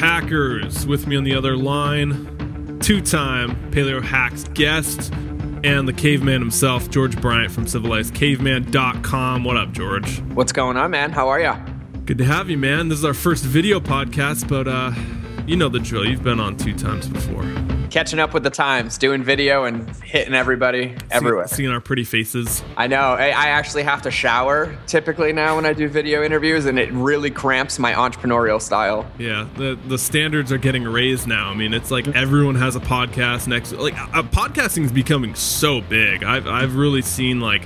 [0.00, 0.86] hackers.
[0.86, 5.12] With me on the other line, two time Paleo Hacks guest
[5.62, 9.44] and the caveman himself, George Bryant from civilizedcaveman.com.
[9.44, 10.20] What up, George?
[10.32, 11.12] What's going on, man?
[11.12, 11.52] How are you?
[12.06, 12.88] Good to have you, man.
[12.88, 14.92] This is our first video podcast, but uh,
[15.46, 16.08] you know the drill.
[16.08, 17.44] You've been on two times before.
[17.90, 21.48] Catching up with the times, doing video and hitting everybody everywhere.
[21.48, 22.62] See, seeing our pretty faces.
[22.76, 23.00] I know.
[23.00, 26.92] I, I, actually have to shower typically now when I do video interviews, and it
[26.92, 29.10] really cramps my entrepreneurial style.
[29.18, 31.48] Yeah, the the standards are getting raised now.
[31.48, 33.72] I mean, it's like everyone has a podcast next.
[33.72, 36.22] Like, uh, podcasting is becoming so big.
[36.22, 37.62] I've I've really seen like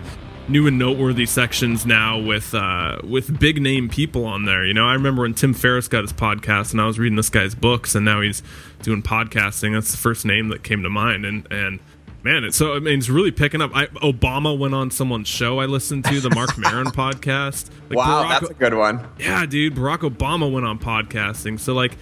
[0.48, 4.64] new and noteworthy sections now with uh, with big name people on there.
[4.64, 7.30] You know, I remember when Tim Ferriss got his podcast, and I was reading this
[7.30, 8.42] guy's books, and now he's
[8.82, 9.72] doing podcasting.
[9.72, 11.80] That's the first name that came to mind, and and
[12.22, 13.70] man, it's so I mean, it's really picking up.
[13.74, 17.70] I, Obama went on someone's show I listened to, the Marc Maron podcast.
[17.88, 19.06] Like wow, Barack, that's a good one.
[19.18, 21.96] Yeah, dude, Barack Obama went on podcasting, so like,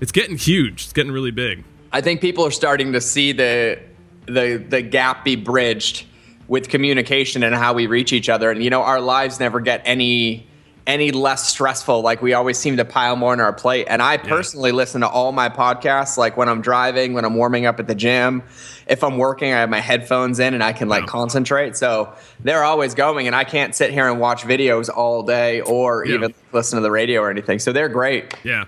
[0.00, 0.84] it's getting huge.
[0.84, 1.64] It's getting really big.
[1.92, 3.80] I think people are starting to see the
[4.26, 6.05] the the gap be bridged
[6.48, 8.50] with communication and how we reach each other.
[8.50, 10.46] And you know, our lives never get any
[10.86, 12.00] any less stressful.
[12.00, 13.86] Like we always seem to pile more on our plate.
[13.90, 14.76] And I personally yeah.
[14.76, 17.94] listen to all my podcasts, like when I'm driving, when I'm warming up at the
[17.94, 18.42] gym.
[18.86, 21.08] If I'm working, I have my headphones in and I can like yeah.
[21.08, 21.76] concentrate.
[21.76, 26.06] So they're always going, and I can't sit here and watch videos all day or
[26.06, 26.14] yeah.
[26.14, 27.58] even listen to the radio or anything.
[27.58, 28.34] So they're great.
[28.44, 28.66] Yeah.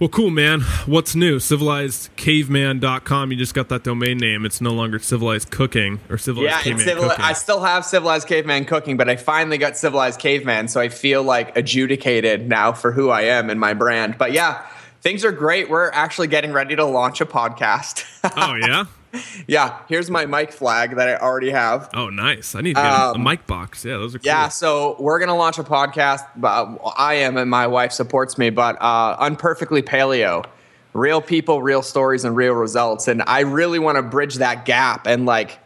[0.00, 0.62] Well, cool, man.
[0.86, 1.36] What's new?
[1.36, 3.32] CivilizedCaveman.com.
[3.32, 4.46] You just got that domain name.
[4.46, 7.24] It's no longer Civilized Cooking or Civilized yeah, Caveman civili- Cooking.
[7.26, 11.22] I still have Civilized Caveman Cooking, but I finally got Civilized Caveman, so I feel
[11.22, 14.16] like adjudicated now for who I am and my brand.
[14.16, 14.66] But yeah,
[15.02, 15.68] things are great.
[15.68, 18.06] We're actually getting ready to launch a podcast.
[18.38, 18.86] oh, yeah?
[19.46, 21.90] yeah, here's my mic flag that I already have.
[21.94, 22.54] Oh, nice.
[22.54, 23.84] I need to get um, a mic box.
[23.84, 24.26] Yeah, those are cool.
[24.26, 26.24] Yeah, so we're going to launch a podcast.
[26.42, 30.46] Uh, I am, and my wife supports me, but uh, Unperfectly Paleo.
[30.92, 33.06] Real people, real stories, and real results.
[33.06, 35.58] And I really want to bridge that gap and like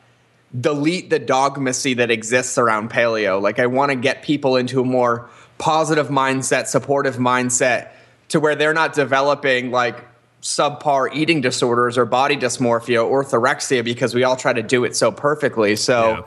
[0.59, 3.41] delete the dogmacy that exists around paleo.
[3.41, 7.91] Like, I want to get people into a more positive mindset, supportive mindset
[8.29, 10.05] to where they're not developing like
[10.45, 14.95] subpar eating disorders or body dysmorphia, or orthorexia, because we all try to do it
[14.95, 15.75] so perfectly.
[15.75, 16.23] So, yeah.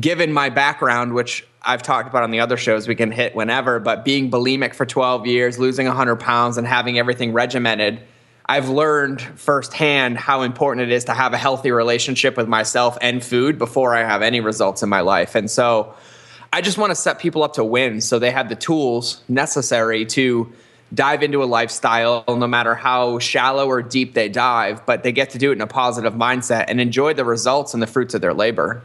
[0.00, 3.78] given my background, which I've talked about on the other shows, we can hit whenever,
[3.80, 8.00] but being bulimic for 12 years, losing 100 pounds, and having everything regimented,
[8.46, 13.22] I've learned firsthand how important it is to have a healthy relationship with myself and
[13.22, 15.34] food before I have any results in my life.
[15.34, 15.94] And so,
[16.50, 20.06] I just want to set people up to win so they have the tools necessary
[20.06, 20.50] to
[20.92, 25.30] dive into a lifestyle, no matter how shallow or deep they dive, but they get
[25.30, 28.20] to do it in a positive mindset and enjoy the results and the fruits of
[28.20, 28.82] their labor.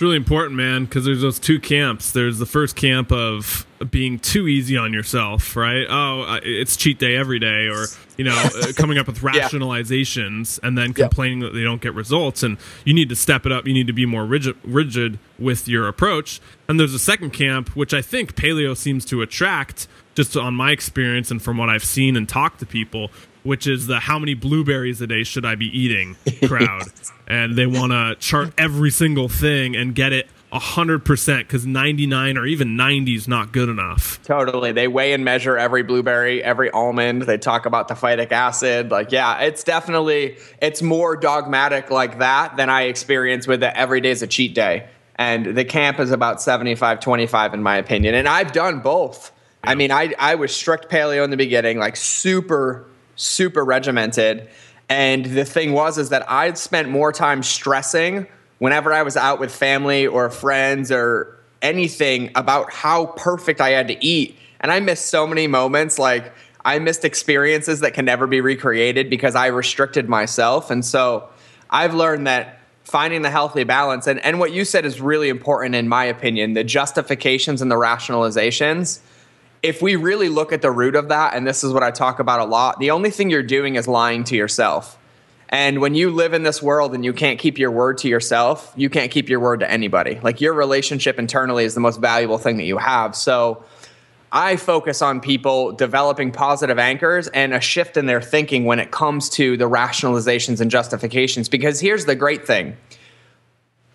[0.00, 2.12] It's really important, man, because there's those two camps.
[2.12, 5.86] There's the first camp of being too easy on yourself, right?
[5.90, 7.84] Oh, it's cheat day every day, or
[8.16, 10.68] you know, uh, coming up with rationalizations yeah.
[10.68, 12.42] and then complaining that they don't get results.
[12.42, 12.56] And
[12.86, 13.66] you need to step it up.
[13.66, 16.40] You need to be more rigid, rigid with your approach.
[16.66, 19.86] And there's a second camp, which I think paleo seems to attract,
[20.20, 23.10] just on my experience and from what I've seen and talked to people,
[23.42, 26.14] which is the how many blueberries a day should I be eating
[26.46, 26.88] crowd.
[27.26, 32.44] and they want to chart every single thing and get it 100% because 99 or
[32.44, 34.22] even 90 is not good enough.
[34.24, 34.72] Totally.
[34.72, 37.22] They weigh and measure every blueberry, every almond.
[37.22, 38.90] They talk about the phytic acid.
[38.90, 44.02] Like, yeah, it's definitely, it's more dogmatic like that than I experience with the every
[44.02, 44.86] day is a cheat day.
[45.16, 48.14] And the camp is about 75 25 in my opinion.
[48.14, 49.32] And I've done both.
[49.62, 54.48] I mean, I, I was strict paleo in the beginning, like super, super regimented.
[54.88, 58.26] And the thing was, is that I'd spent more time stressing
[58.58, 63.88] whenever I was out with family or friends or anything about how perfect I had
[63.88, 64.38] to eat.
[64.60, 65.98] And I missed so many moments.
[65.98, 66.32] Like,
[66.64, 70.70] I missed experiences that can never be recreated because I restricted myself.
[70.70, 71.28] And so
[71.70, 75.76] I've learned that finding the healthy balance and, and what you said is really important
[75.76, 78.98] in my opinion the justifications and the rationalizations
[79.62, 82.18] if we really look at the root of that, and this is what I talk
[82.18, 84.98] about a lot, the only thing you're doing is lying to yourself.
[85.50, 88.72] And when you live in this world and you can't keep your word to yourself,
[88.76, 90.20] you can't keep your word to anybody.
[90.22, 93.16] Like your relationship internally is the most valuable thing that you have.
[93.16, 93.64] So
[94.30, 98.92] I focus on people developing positive anchors and a shift in their thinking when it
[98.92, 101.48] comes to the rationalizations and justifications.
[101.48, 102.76] Because here's the great thing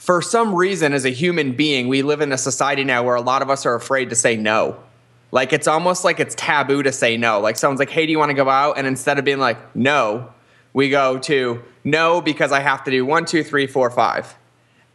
[0.06, 3.22] for some reason, as a human being, we live in a society now where a
[3.22, 4.78] lot of us are afraid to say no.
[5.32, 7.40] Like it's almost like it's taboo to say no.
[7.40, 9.76] Like someone's like, "Hey, do you want to go out?" And instead of being like,
[9.76, 10.30] "No,"
[10.74, 14.36] we go to "No" because I have to do one, two, three, four, five.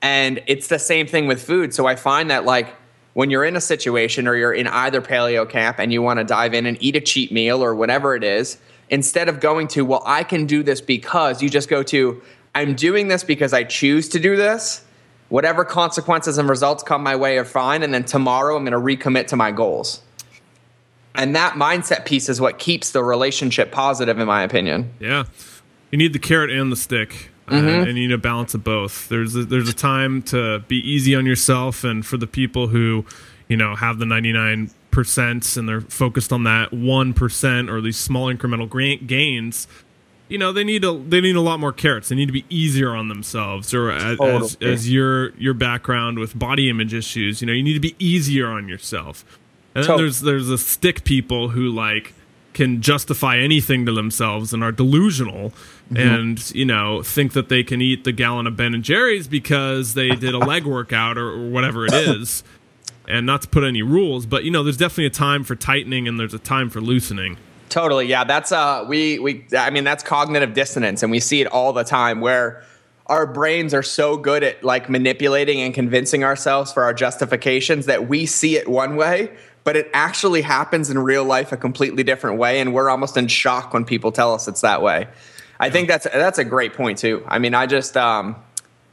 [0.02, 1.74] And it's the same thing with food.
[1.74, 2.74] So I find that like
[3.14, 6.24] when you're in a situation or you're in either paleo camp and you want to
[6.24, 9.84] dive in and eat a cheat meal or whatever it is, instead of going to,
[9.84, 12.22] well, I can do this because, you just go to,
[12.54, 14.84] I'm doing this because I choose to do this.
[15.28, 17.82] Whatever consequences and results come my way are fine.
[17.82, 20.02] And then tomorrow I'm going to recommit to my goals.
[21.14, 24.92] And that mindset piece is what keeps the relationship positive, in my opinion.
[25.00, 25.24] Yeah.
[25.90, 27.30] You need the carrot and the stick.
[27.48, 27.68] Uh, mm-hmm.
[27.68, 29.08] and you need a balance of both.
[29.08, 33.04] There's a, there's a time to be easy on yourself, and for the people who,
[33.48, 37.96] you know, have the 99 percent and they're focused on that one percent or these
[37.96, 38.68] small incremental
[39.06, 39.66] gains,
[40.28, 42.08] you know, they need a they need a lot more carrots.
[42.08, 43.74] They need to be easier on themselves.
[43.74, 44.44] Or as, totally.
[44.44, 47.96] as, as your your background with body image issues, you know, you need to be
[47.98, 49.24] easier on yourself.
[49.74, 52.14] And then there's there's the stick people who like
[52.52, 55.96] can justify anything to themselves and are delusional mm-hmm.
[55.96, 59.94] and you know think that they can eat the gallon of Ben and Jerry's because
[59.94, 62.42] they did a leg workout or, or whatever it is.
[63.08, 66.06] And not to put any rules, but you know, there's definitely a time for tightening
[66.06, 67.38] and there's a time for loosening.
[67.68, 68.22] Totally, yeah.
[68.22, 69.46] That's uh, we we.
[69.56, 72.62] I mean, that's cognitive dissonance, and we see it all the time where
[73.06, 78.08] our brains are so good at like manipulating and convincing ourselves for our justifications that
[78.08, 82.38] we see it one way but it actually happens in real life a completely different
[82.38, 85.08] way and we're almost in shock when people tell us it's that way.
[85.58, 87.22] I think that's that's a great point too.
[87.28, 88.36] I mean i just um,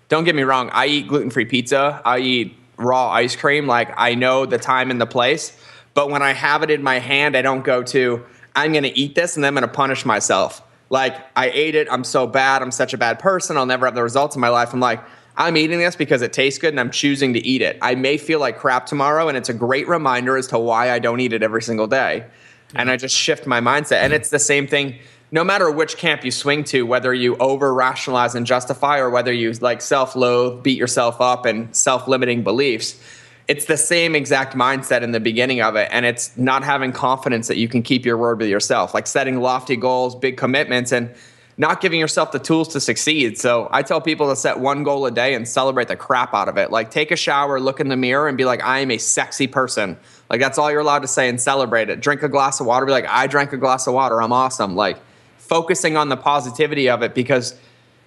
[0.09, 2.01] don't get me wrong i eat gluten-free pizza.
[2.03, 3.67] I eat raw ice cream.
[3.67, 5.57] Like i know the time and the place
[5.93, 8.23] but when i have it in my hand i don't go to
[8.55, 10.61] i'm going to eat this and then i'm going to punish myself.
[10.89, 11.87] Like i ate it.
[11.91, 12.61] I'm so bad.
[12.61, 13.57] I'm such a bad person.
[13.57, 14.73] I'll never have the results in my life.
[14.73, 15.01] I'm like
[15.37, 17.77] I'm eating this because it tastes good and I'm choosing to eat it.
[17.81, 20.97] I may feel like crap tomorrow, and it's a great reminder as to why I
[20.97, 22.25] don't eat it every single day.
[22.73, 22.81] Yeah.
[22.81, 23.97] And I just shift my mindset.
[23.97, 24.97] And it's the same thing
[25.31, 29.31] no matter which camp you swing to, whether you over rationalize and justify or whether
[29.31, 32.99] you like self loathe, beat yourself up, and self limiting beliefs.
[33.47, 35.87] It's the same exact mindset in the beginning of it.
[35.91, 39.39] And it's not having confidence that you can keep your word with yourself, like setting
[39.39, 41.13] lofty goals, big commitments, and
[41.59, 43.37] not giving yourself the tools to succeed.
[43.39, 46.47] So I tell people to set one goal a day and celebrate the crap out
[46.47, 46.69] of it.
[46.71, 49.47] Like take a shower, look in the mirror, and be like, I am a sexy
[49.47, 49.97] person.
[50.29, 51.99] Like that's all you're allowed to say and celebrate it.
[51.99, 54.21] Drink a glass of water, be like, I drank a glass of water.
[54.21, 54.75] I'm awesome.
[54.75, 54.99] Like
[55.37, 57.55] focusing on the positivity of it because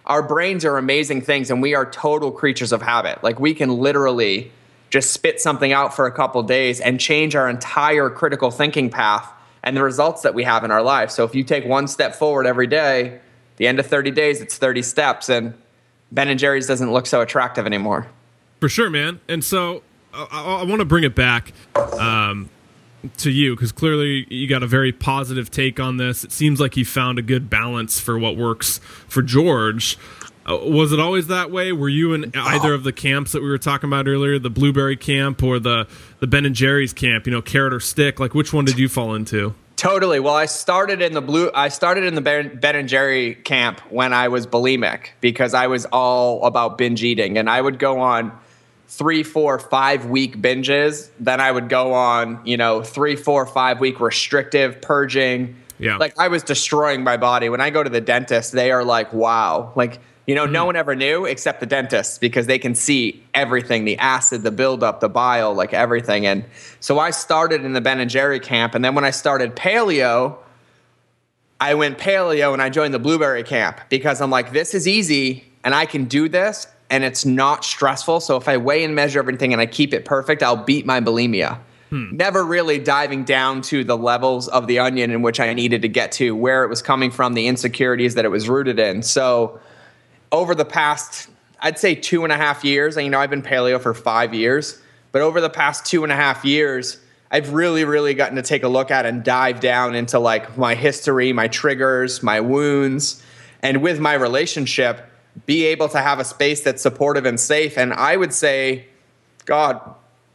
[0.06, 3.22] our brains are amazing things and we are total creatures of habit.
[3.24, 4.52] Like we can literally
[4.90, 9.32] just spit something out for a couple days and change our entire critical thinking path
[9.62, 11.10] and the results that we have in our life.
[11.10, 13.20] So if you take one step forward every day,
[13.60, 15.52] the end of 30 days, it's 30 steps, and
[16.10, 18.06] Ben and Jerry's doesn't look so attractive anymore.
[18.58, 19.20] For sure, man.
[19.28, 19.82] And so
[20.14, 21.52] I, I, want to bring it back
[21.98, 22.48] um,
[23.18, 26.24] to you because clearly you got a very positive take on this.
[26.24, 28.78] It seems like you found a good balance for what works
[29.08, 29.98] for George.
[30.46, 31.70] Uh, was it always that way?
[31.70, 34.96] Were you in either of the camps that we were talking about earlier, the blueberry
[34.96, 35.86] camp or the
[36.20, 37.26] the Ben and Jerry's camp?
[37.26, 38.18] You know, carrot or stick?
[38.18, 39.54] Like, which one did you fall into?
[39.80, 40.20] Totally.
[40.20, 41.50] Well, I started in the blue.
[41.54, 45.68] I started in the Ben, ben and Jerry camp when I was bulimic because I
[45.68, 48.30] was all about binge eating, and I would go on
[48.88, 51.08] three, four, five week binges.
[51.18, 55.56] Then I would go on, you know, three, four, five week restrictive purging.
[55.78, 55.96] Yeah.
[55.96, 57.48] Like I was destroying my body.
[57.48, 60.76] When I go to the dentist, they are like, "Wow!" Like you know, no one
[60.76, 65.08] ever knew except the dentists because they can see everything the acid, the buildup, the
[65.08, 66.26] bile, like everything.
[66.26, 66.44] And
[66.78, 68.74] so I started in the Ben and Jerry camp.
[68.74, 70.36] And then when I started paleo,
[71.60, 75.44] I went paleo and I joined the blueberry camp because I'm like, this is easy
[75.64, 78.20] and I can do this and it's not stressful.
[78.20, 81.00] So if I weigh and measure everything and I keep it perfect, I'll beat my
[81.00, 81.58] bulimia.
[81.90, 82.16] Hmm.
[82.16, 85.88] Never really diving down to the levels of the onion in which I needed to
[85.88, 89.02] get to, where it was coming from, the insecurities that it was rooted in.
[89.02, 89.60] So
[90.32, 91.28] over the past,
[91.60, 94.34] I'd say two and a half years, and you know, I've been paleo for five
[94.34, 94.80] years,
[95.12, 96.98] but over the past two and a half years,
[97.30, 100.74] I've really, really gotten to take a look at and dive down into like my
[100.74, 103.22] history, my triggers, my wounds,
[103.62, 105.06] and with my relationship,
[105.46, 107.78] be able to have a space that's supportive and safe.
[107.78, 108.86] And I would say,
[109.44, 109.80] God,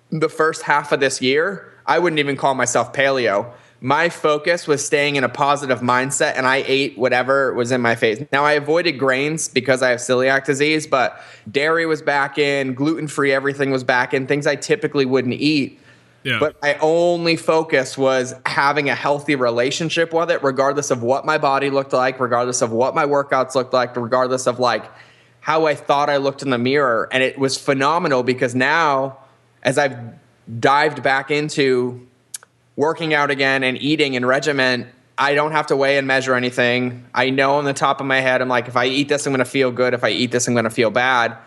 [0.10, 3.52] the first half of this year, I wouldn't even call myself paleo
[3.86, 7.94] my focus was staying in a positive mindset and I ate whatever was in my
[7.94, 8.25] face.
[8.32, 13.08] Now I avoided grains because I have celiac disease, but dairy was back in, gluten
[13.08, 15.80] free, everything was back in, things I typically wouldn't eat.
[16.24, 16.39] Yeah.
[16.39, 21.38] But my only focus was having a healthy relationship with it, regardless of what my
[21.38, 24.92] body looked like, regardless of what my workouts looked like, regardless of like
[25.42, 27.08] how I thought I looked in the mirror.
[27.12, 29.20] And it was phenomenal because now,
[29.62, 29.96] as I've
[30.60, 32.08] dived back into
[32.75, 37.08] working out again and eating and regiment, I don't have to weigh and measure anything.
[37.13, 39.32] I know on the top of my head, I'm like, if I eat this, I'm
[39.32, 39.94] going to feel good.
[39.94, 41.38] If I eat this, I'm going to feel bad.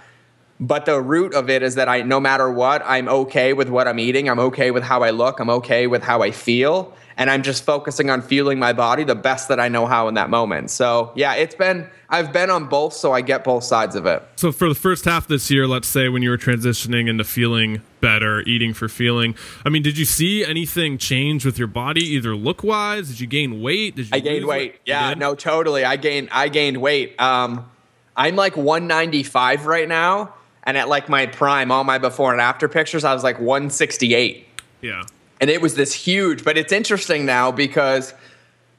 [0.61, 3.87] But the root of it is that I, no matter what, I'm okay with what
[3.87, 4.29] I'm eating.
[4.29, 5.38] I'm okay with how I look.
[5.38, 6.95] I'm okay with how I feel.
[7.17, 10.15] And I'm just focusing on fueling my body the best that I know how in
[10.15, 10.71] that moment.
[10.71, 14.23] So, yeah, it's been, I've been on both, so I get both sides of it.
[14.37, 17.83] So, for the first half this year, let's say when you were transitioning into feeling
[18.00, 19.35] better, eating for feeling,
[19.65, 23.09] I mean, did you see anything change with your body, either look wise?
[23.09, 23.97] Did you gain weight?
[23.97, 24.73] Did you I gained weight.
[24.73, 24.81] weight?
[24.85, 25.85] Yeah, no, totally.
[25.85, 27.21] I gained, I gained weight.
[27.21, 27.69] Um,
[28.17, 30.35] I'm like 195 right now
[30.65, 34.47] and at like my prime, all my before and after pictures, I was like 168.
[34.81, 35.05] Yeah.
[35.41, 38.12] And it was this huge, but it's interesting now because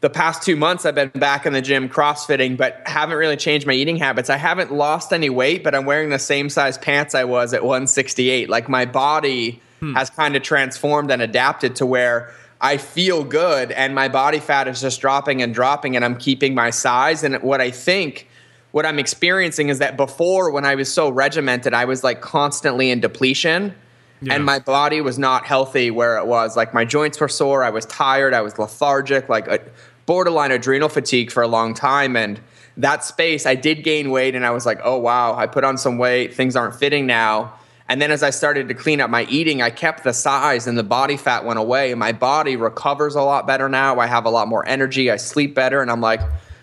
[0.01, 3.67] the past two months I've been back in the gym crossfitting, but haven't really changed
[3.67, 4.29] my eating habits.
[4.29, 7.63] I haven't lost any weight, but I'm wearing the same size pants I was at
[7.63, 8.49] 168.
[8.49, 9.93] Like my body hmm.
[9.95, 14.67] has kind of transformed and adapted to where I feel good and my body fat
[14.67, 17.23] is just dropping and dropping and I'm keeping my size.
[17.23, 18.28] And what I think
[18.71, 22.91] what I'm experiencing is that before, when I was so regimented, I was like constantly
[22.91, 23.73] in depletion.
[24.21, 24.33] Yeah.
[24.33, 26.57] And my body was not healthy where it was.
[26.57, 27.63] Like my joints were sore.
[27.63, 28.33] I was tired.
[28.33, 29.59] I was lethargic, like a
[30.05, 32.15] borderline adrenal fatigue for a long time.
[32.15, 32.39] And
[32.77, 35.77] that space, I did gain weight and I was like, oh, wow, I put on
[35.77, 36.33] some weight.
[36.33, 37.53] Things aren't fitting now.
[37.87, 40.77] And then as I started to clean up my eating, I kept the size and
[40.77, 41.91] the body fat went away.
[41.91, 43.99] And my body recovers a lot better now.
[43.99, 45.09] I have a lot more energy.
[45.09, 45.81] I sleep better.
[45.81, 46.21] And I'm like,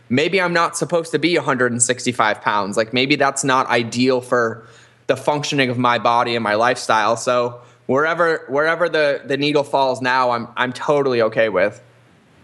[0.09, 2.77] maybe I'm not supposed to be 165 pounds.
[2.77, 4.67] Like maybe that's not ideal for
[5.07, 7.17] the functioning of my body and my lifestyle.
[7.17, 11.83] So wherever wherever the the needle falls now, I'm I'm totally okay with.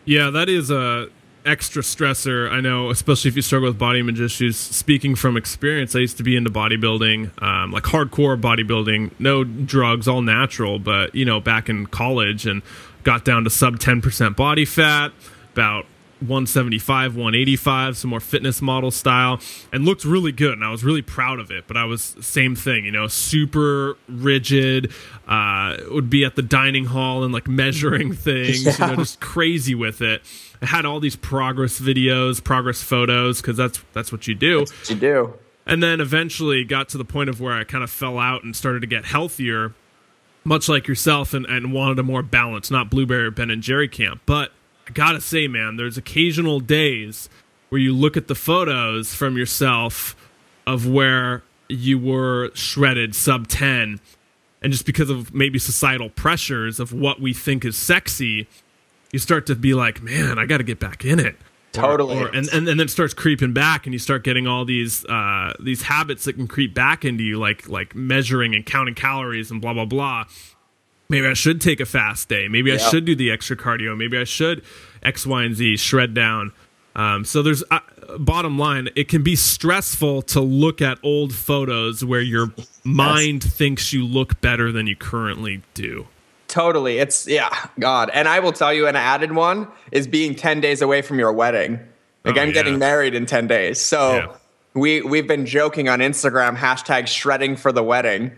[0.05, 1.09] Yeah, that is a
[1.45, 2.51] extra stressor.
[2.51, 4.57] I know, especially if you struggle with body image issues.
[4.57, 10.09] Speaking from experience, I used to be into bodybuilding, um, like hardcore bodybuilding, no drugs,
[10.09, 10.79] all natural.
[10.79, 12.63] But you know, back in college and
[13.05, 15.13] got down to sub ten percent body fat,
[15.53, 15.87] about
[16.23, 19.41] 175, 185, some more fitness model style,
[19.73, 20.55] and looked really good.
[20.55, 21.67] And I was really proud of it.
[21.67, 24.93] But I was same thing, you know, super rigid.
[25.27, 28.73] Uh, would be at the dining hall and like measuring things, yeah.
[28.79, 30.23] you know, just crazy with it.
[30.61, 34.61] I had all these progress videos, progress photos, because that's that's what you do.
[34.61, 35.35] What you do.
[35.67, 38.55] And then eventually got to the point of where I kind of fell out and
[38.55, 39.75] started to get healthier,
[40.45, 44.23] much like yourself, and, and wanted a more balance, not blueberry Ben and Jerry camp,
[44.27, 44.53] but
[44.89, 47.29] I gotta say, man, there's occasional days
[47.69, 50.15] where you look at the photos from yourself
[50.67, 54.01] of where you were shredded sub 10
[54.61, 58.47] and just because of maybe societal pressures of what we think is sexy
[59.11, 61.37] you start to be like man i gotta get back in it.
[61.73, 62.19] Totally.
[62.19, 64.67] or, or, and, and, and then it starts creeping back and you start getting all
[64.67, 68.95] these uh, these habits that can creep back into you like like measuring and counting
[68.95, 70.27] calories and blah blah blah
[71.13, 72.49] maybe I should take a fast day.
[72.49, 73.97] Maybe I should do the extra cardio.
[73.97, 74.65] Maybe I should
[75.05, 76.53] X, Y, and Z shred down.
[76.97, 77.79] Um, so there's uh,
[78.19, 82.53] bottom line, it can be stressful to look at old photos where your
[82.85, 83.55] mind yes.
[83.55, 86.09] thinks you look better than you currently do.
[86.49, 86.99] Totally.
[86.99, 88.11] It's yeah, God.
[88.13, 91.33] And I will tell you an added one is being 10 days away from your
[91.33, 91.81] wedding.
[92.25, 92.55] Like oh, I'm yeah.
[92.55, 93.81] getting married in 10 days.
[93.81, 94.37] So yeah.
[94.75, 98.33] we we've been joking on Instagram hashtag shredding for the wedding.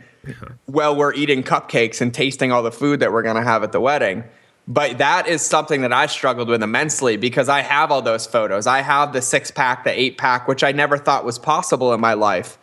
[0.66, 3.73] Well we're eating cupcakes and tasting all the food that we're going to have at
[3.73, 4.25] the wedding.
[4.66, 8.66] But that is something that i struggled with immensely because i have all those photos.
[8.66, 12.00] I have the six pack the eight pack which i never thought was possible in
[12.00, 12.59] my life.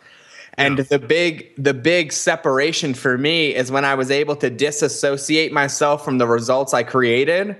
[0.58, 0.84] And yeah.
[0.84, 6.04] the big the big separation for me is when i was able to disassociate myself
[6.04, 7.56] from the results i created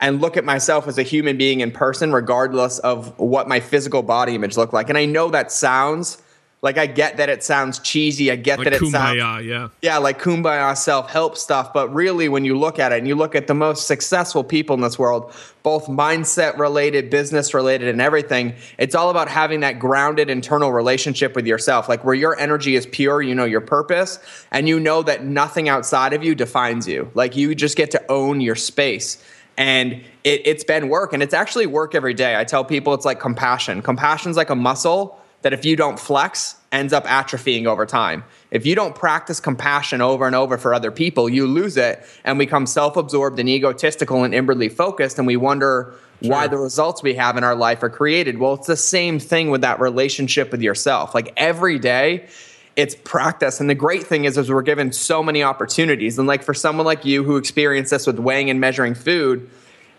[0.00, 4.02] and look at myself as a human being in person regardless of what my physical
[4.02, 4.88] body image looked like.
[4.88, 6.18] And i know that sounds
[6.64, 8.30] like I get that it sounds cheesy.
[8.30, 11.74] I get like that it kumbaya, sounds yeah, yeah, like kumbaya self help stuff.
[11.74, 14.72] But really, when you look at it and you look at the most successful people
[14.72, 15.30] in this world,
[15.62, 21.36] both mindset related, business related, and everything, it's all about having that grounded internal relationship
[21.36, 24.18] with yourself, like where your energy is pure, you know your purpose,
[24.50, 27.10] and you know that nothing outside of you defines you.
[27.12, 29.22] Like you just get to own your space
[29.58, 33.04] and it, has been work and it's actually work every day i tell people it's
[33.04, 37.84] like compassion compassion's like a muscle that if you don't flex, ends up atrophying over
[37.84, 38.24] time.
[38.50, 42.38] If you don't practice compassion over and over for other people, you lose it and
[42.38, 46.30] become self absorbed and egotistical and inwardly focused, and we wonder sure.
[46.32, 48.38] why the results we have in our life are created.
[48.38, 51.14] Well, it's the same thing with that relationship with yourself.
[51.14, 52.26] Like every day,
[52.74, 53.60] it's practice.
[53.60, 56.18] And the great thing is, is we're given so many opportunities.
[56.18, 59.48] And like for someone like you who experienced this with weighing and measuring food,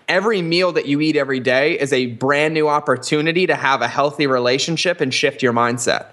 [0.08, 3.88] every meal that you eat every day is a brand new opportunity to have a
[3.88, 6.08] healthy relationship and shift your mindset.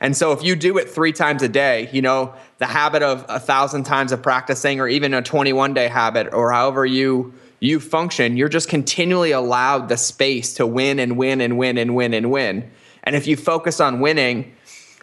[0.00, 3.24] And so if you do it three times a day, you know, the habit of
[3.28, 7.80] a thousand times of practicing or even a 21 day habit or however you you
[7.80, 12.12] function, you're just continually allowed the space to win and win and win and win
[12.12, 12.70] and win.
[13.02, 14.52] And if you focus on winning,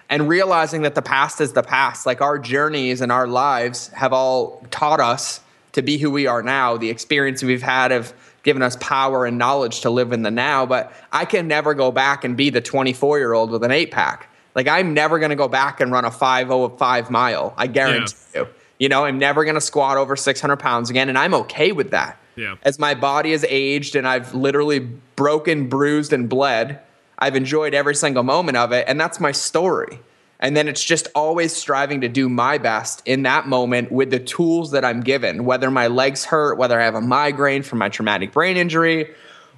[0.09, 2.05] and realizing that the past is the past.
[2.05, 6.43] Like our journeys and our lives have all taught us to be who we are
[6.43, 6.77] now.
[6.77, 10.65] The experience we've had have given us power and knowledge to live in the now.
[10.65, 13.91] But I can never go back and be the 24 year old with an eight
[13.91, 14.29] pack.
[14.55, 17.53] Like I'm never going to go back and run a 505 mile.
[17.57, 18.41] I guarantee yeah.
[18.41, 18.47] you.
[18.79, 21.91] You know, I'm never going to squat over 600 pounds again, and I'm okay with
[21.91, 22.19] that.
[22.35, 22.55] Yeah.
[22.63, 26.79] As my body has aged and I've literally broken, bruised, and bled,
[27.17, 29.99] I've enjoyed every single moment of it, and that's my story.
[30.43, 34.19] And then it's just always striving to do my best in that moment with the
[34.19, 37.87] tools that I'm given, whether my legs hurt, whether I have a migraine from my
[37.87, 39.09] traumatic brain injury,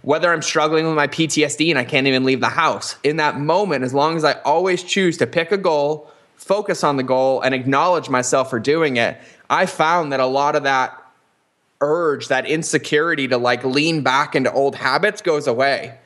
[0.03, 2.97] whether I'm struggling with my PTSD and I can't even leave the house.
[3.03, 6.97] In that moment, as long as I always choose to pick a goal, focus on
[6.97, 9.17] the goal, and acknowledge myself for doing it,
[9.49, 11.01] I found that a lot of that
[11.81, 15.97] urge, that insecurity to like lean back into old habits goes away.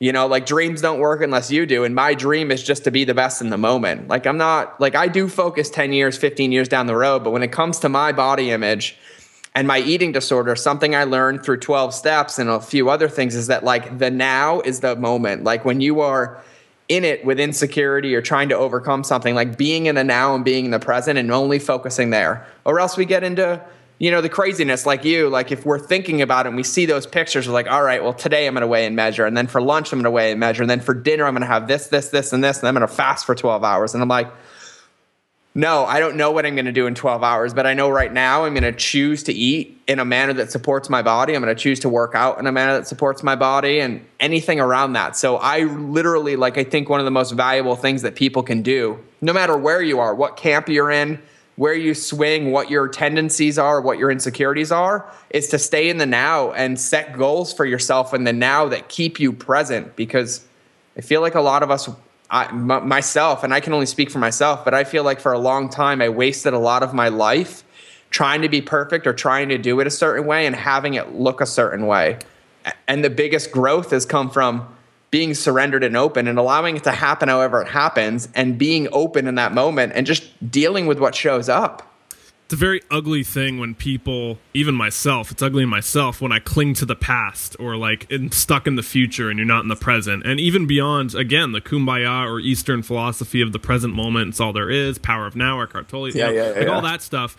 [0.00, 1.82] You know, like dreams don't work unless you do.
[1.82, 4.06] And my dream is just to be the best in the moment.
[4.06, 7.24] Like, I'm not, like, I do focus 10 years, 15 years down the road.
[7.24, 8.96] But when it comes to my body image
[9.56, 13.34] and my eating disorder, something I learned through 12 steps and a few other things
[13.34, 15.42] is that, like, the now is the moment.
[15.42, 16.44] Like, when you are
[16.88, 20.44] in it with insecurity or trying to overcome something, like being in the now and
[20.44, 22.46] being in the present and only focusing there.
[22.64, 23.62] Or else we get into,
[23.98, 26.86] you know, the craziness like you, like if we're thinking about it and we see
[26.86, 29.26] those pictures, we're like, all right, well, today I'm going to weigh and measure.
[29.26, 30.62] And then for lunch, I'm going to weigh and measure.
[30.62, 32.60] And then for dinner, I'm going to have this, this, this, and this.
[32.60, 33.94] And I'm going to fast for 12 hours.
[33.94, 34.30] And I'm like,
[35.58, 37.88] no, I don't know what I'm going to do in 12 hours, but I know
[37.88, 41.34] right now I'm going to choose to eat in a manner that supports my body.
[41.34, 44.06] I'm going to choose to work out in a manner that supports my body and
[44.20, 45.16] anything around that.
[45.16, 48.62] So I literally, like, I think one of the most valuable things that people can
[48.62, 51.20] do, no matter where you are, what camp you're in,
[51.58, 55.98] where you swing, what your tendencies are, what your insecurities are, is to stay in
[55.98, 59.96] the now and set goals for yourself in the now that keep you present.
[59.96, 60.46] Because
[60.96, 61.90] I feel like a lot of us,
[62.30, 65.32] I, m- myself, and I can only speak for myself, but I feel like for
[65.32, 67.64] a long time I wasted a lot of my life
[68.10, 71.14] trying to be perfect or trying to do it a certain way and having it
[71.14, 72.20] look a certain way.
[72.86, 74.76] And the biggest growth has come from
[75.10, 79.26] being surrendered and open and allowing it to happen however it happens and being open
[79.26, 81.84] in that moment and just dealing with what shows up.
[82.44, 86.38] It's a very ugly thing when people, even myself, it's ugly in myself when I
[86.38, 89.68] cling to the past or like in, stuck in the future and you're not in
[89.68, 90.24] the present.
[90.24, 94.54] And even beyond, again, the kumbaya or Eastern philosophy of the present moment, it's all
[94.54, 96.72] there is, power of now, or Tolle, yeah, you know, yeah, yeah, like yeah.
[96.72, 97.36] all that stuff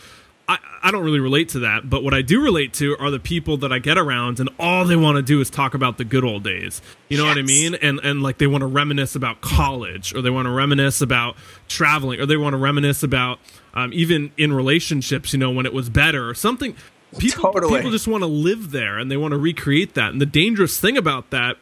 [0.49, 3.19] I, I don't really relate to that, but what I do relate to are the
[3.19, 6.03] people that I get around and all they want to do is talk about the
[6.03, 6.81] good old days.
[7.07, 7.35] You know yes.
[7.35, 7.75] what I mean?
[7.75, 11.35] And and like they want to reminisce about college or they want to reminisce about
[11.67, 13.37] traveling or they want to reminisce about
[13.75, 16.75] um, even in relationships, you know, when it was better or something.
[17.19, 17.75] People, totally.
[17.75, 20.11] people just want to live there and they want to recreate that.
[20.11, 21.57] And the dangerous thing about that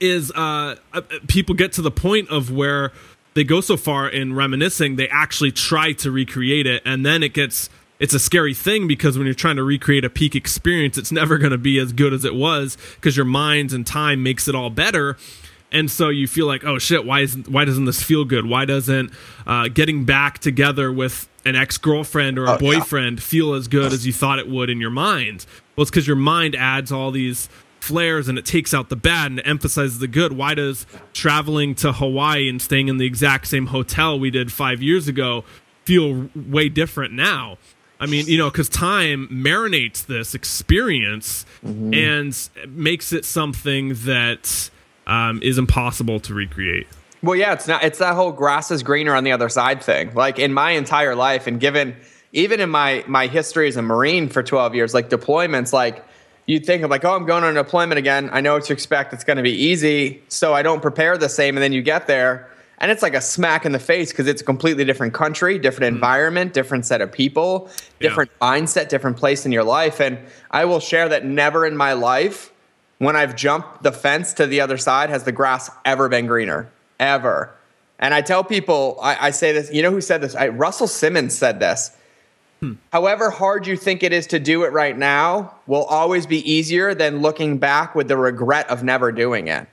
[0.00, 2.92] is uh, uh, people get to the point of where
[3.34, 7.32] they go so far in reminiscing, they actually try to recreate it, and then it
[7.32, 11.12] gets it's a scary thing because when you're trying to recreate a peak experience, it's
[11.12, 14.48] never going to be as good as it was because your mind and time makes
[14.48, 15.18] it all better.
[15.70, 18.46] And so you feel like, oh shit, why isn't why doesn't this feel good?
[18.46, 19.12] Why doesn't
[19.46, 23.24] uh, getting back together with an ex girlfriend or a oh, boyfriend yeah.
[23.24, 25.46] feel as good as you thought it would in your mind?
[25.76, 29.30] Well, it's because your mind adds all these flares and it takes out the bad
[29.30, 30.32] and it emphasizes the good.
[30.32, 34.82] Why does traveling to Hawaii and staying in the exact same hotel we did five
[34.82, 35.44] years ago
[35.84, 37.58] feel way different now?
[38.00, 41.92] I mean, you know, because time marinates this experience mm-hmm.
[41.92, 44.70] and makes it something that
[45.06, 46.86] um, is impossible to recreate.
[47.22, 47.84] Well, yeah, it's not.
[47.84, 50.14] It's that whole grass is greener on the other side thing.
[50.14, 51.94] Like in my entire life, and given
[52.32, 56.02] even in my my history as a Marine for twelve years, like deployments, like
[56.46, 58.30] you'd think of like, oh, I'm going on a deployment again.
[58.32, 59.12] I know what to expect.
[59.12, 62.06] It's going to be easy, so I don't prepare the same, and then you get
[62.06, 62.49] there
[62.80, 65.92] and it's like a smack in the face because it's a completely different country, different
[65.92, 65.96] mm.
[65.96, 68.50] environment, different set of people, different yeah.
[68.50, 70.00] mindset, different place in your life.
[70.00, 70.18] And
[70.50, 72.52] I will share that never in my life,
[72.98, 76.70] when I've jumped the fence to the other side, has the grass ever been greener,
[76.98, 77.54] ever.
[77.98, 79.70] And I tell people, I, I say this.
[79.70, 80.34] You know who said this?
[80.34, 81.94] I, Russell Simmons said this.
[82.60, 82.74] Hmm.
[82.92, 86.94] However hard you think it is to do it right now, will always be easier
[86.94, 89.68] than looking back with the regret of never doing it.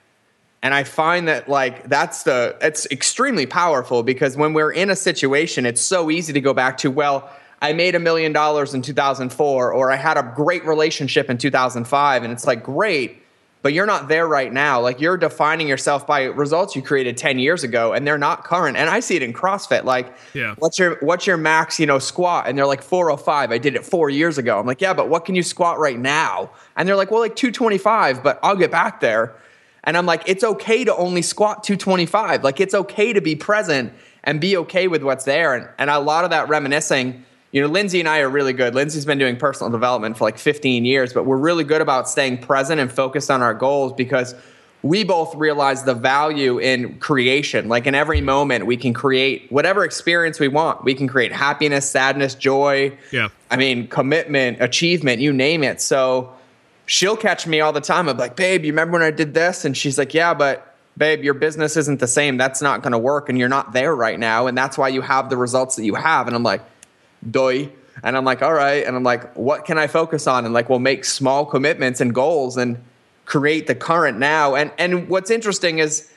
[0.68, 4.98] And I find that like that's the it's extremely powerful because when we're in a
[4.98, 7.30] situation, it's so easy to go back to, well,
[7.62, 12.24] I made a million dollars in 2004 or I had a great relationship in 2005
[12.24, 13.24] and it's like great,
[13.62, 14.82] but you're not there right now.
[14.82, 18.76] Like you're defining yourself by results you created 10 years ago and they're not current.
[18.76, 20.56] And I see it in CrossFit like yeah.
[20.58, 23.54] what's your what's your max, you know, squat and they're like 405.
[23.54, 24.60] I did it 4 years ago.
[24.60, 27.38] I'm like, "Yeah, but what can you squat right now?" And they're like, "Well, like
[27.38, 29.34] 225, but I'll get back there."
[29.88, 32.44] And I'm like, it's okay to only squat 225.
[32.44, 33.94] Like, it's okay to be present
[34.26, 35.56] and be okay with what's there.
[35.56, 37.24] And, and a lot of that reminiscing,
[37.54, 38.76] you know, Lindsay and I are really good.
[38.76, 42.40] Lindsay's been doing personal development for like 15 years, but we're really good about staying
[42.40, 44.36] present and focused on our goals because
[44.84, 47.70] we both realize the value in creation.
[47.70, 50.84] Like in every moment, we can create whatever experience we want.
[50.84, 52.98] We can create happiness, sadness, joy.
[53.14, 53.30] Yeah.
[53.50, 55.80] I mean, commitment, achievement, you name it.
[55.80, 56.34] So
[56.88, 58.10] she'll catch me all the time.
[58.10, 59.64] I'm like, babe, you remember when I did this?
[59.66, 62.38] And she's like, yeah, but babe, your business isn't the same.
[62.38, 63.30] That's not going to work.
[63.30, 64.48] And you're not there right now.
[64.48, 66.26] And that's why you have the results that you have.
[66.26, 66.62] And I'm like,
[67.30, 67.70] doy.
[68.04, 68.86] And I'm like, all right.
[68.86, 70.46] And I'm like, what can I focus on?
[70.46, 72.82] And like, we'll make small commitments and goals and
[73.26, 74.56] create the current now.
[74.56, 76.10] And and what's interesting is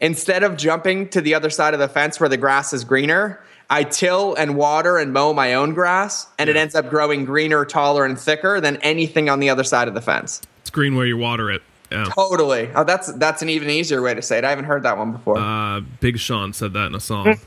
[0.00, 3.42] instead of jumping to the other side of the fence where the grass is greener,
[3.70, 6.54] I till and water and mow my own grass, and yeah.
[6.54, 9.94] it ends up growing greener, taller, and thicker than anything on the other side of
[9.94, 10.40] the fence.
[10.60, 11.62] It's green where you water it.
[11.90, 12.04] Yeah.
[12.04, 12.70] Totally.
[12.74, 14.44] Oh, that's that's an even easier way to say it.
[14.44, 15.38] I haven't heard that one before.
[15.38, 17.38] Uh, Big Sean said that in a song.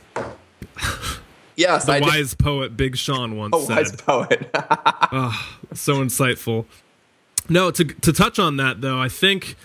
[1.56, 2.40] yes, the I wise did.
[2.40, 3.78] poet Big Sean once a said.
[3.78, 4.50] Wise poet.
[4.56, 6.66] oh, so insightful.
[7.50, 9.56] No, to to touch on that though, I think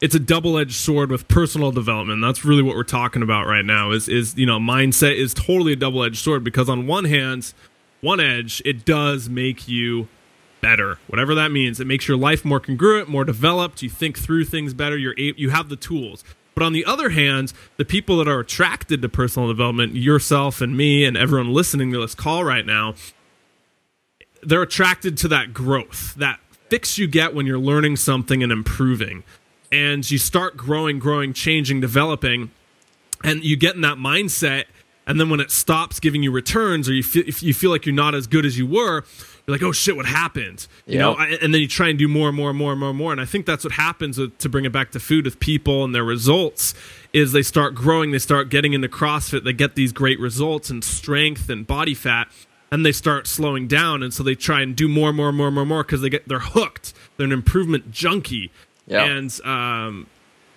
[0.00, 2.22] it's a double-edged sword with personal development.
[2.22, 3.90] That's really what we're talking about right now.
[3.90, 7.52] Is is you know mindset is totally a double-edged sword because on one hand,
[8.00, 10.08] one edge it does make you
[10.60, 11.80] better, whatever that means.
[11.80, 13.82] It makes your life more congruent, more developed.
[13.82, 14.96] You think through things better.
[14.96, 16.24] You're you have the tools.
[16.54, 20.76] But on the other hand, the people that are attracted to personal development, yourself and
[20.76, 22.94] me and everyone listening to this call right now,
[24.42, 29.22] they're attracted to that growth, that fix you get when you're learning something and improving.
[29.70, 32.50] And you start growing, growing, changing, developing,
[33.22, 34.64] and you get in that mindset.
[35.06, 37.86] And then when it stops giving you returns, or you feel, if you feel like
[37.86, 39.04] you're not as good as you were,
[39.46, 40.66] you're like, oh shit, what happened?
[40.86, 42.90] You know, and then you try and do more and more and more and more
[42.90, 43.12] and more.
[43.12, 45.84] And I think that's what happens with, to bring it back to food with people
[45.84, 46.74] and their results
[47.14, 50.84] is they start growing, they start getting into CrossFit, they get these great results and
[50.84, 52.28] strength and body fat
[52.70, 55.36] and they start slowing down and so they try and do more and more and
[55.36, 58.50] more and more and more because they get they're hooked they're an improvement junkie
[58.88, 59.06] yep.
[59.06, 60.06] and um,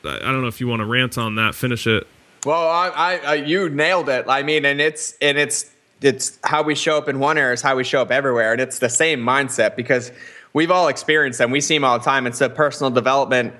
[0.04, 2.08] i don't know if you want to rant on that finish it.
[2.46, 4.26] Well I, I, I, you nailed it.
[4.28, 5.70] I mean and it's and it's
[6.02, 8.62] it's how we show up in one area is how we show up everywhere and
[8.62, 10.12] it's the same mindset because
[10.54, 11.52] we've all experienced them.
[11.52, 12.26] We see them all the time.
[12.26, 13.54] It's the personal development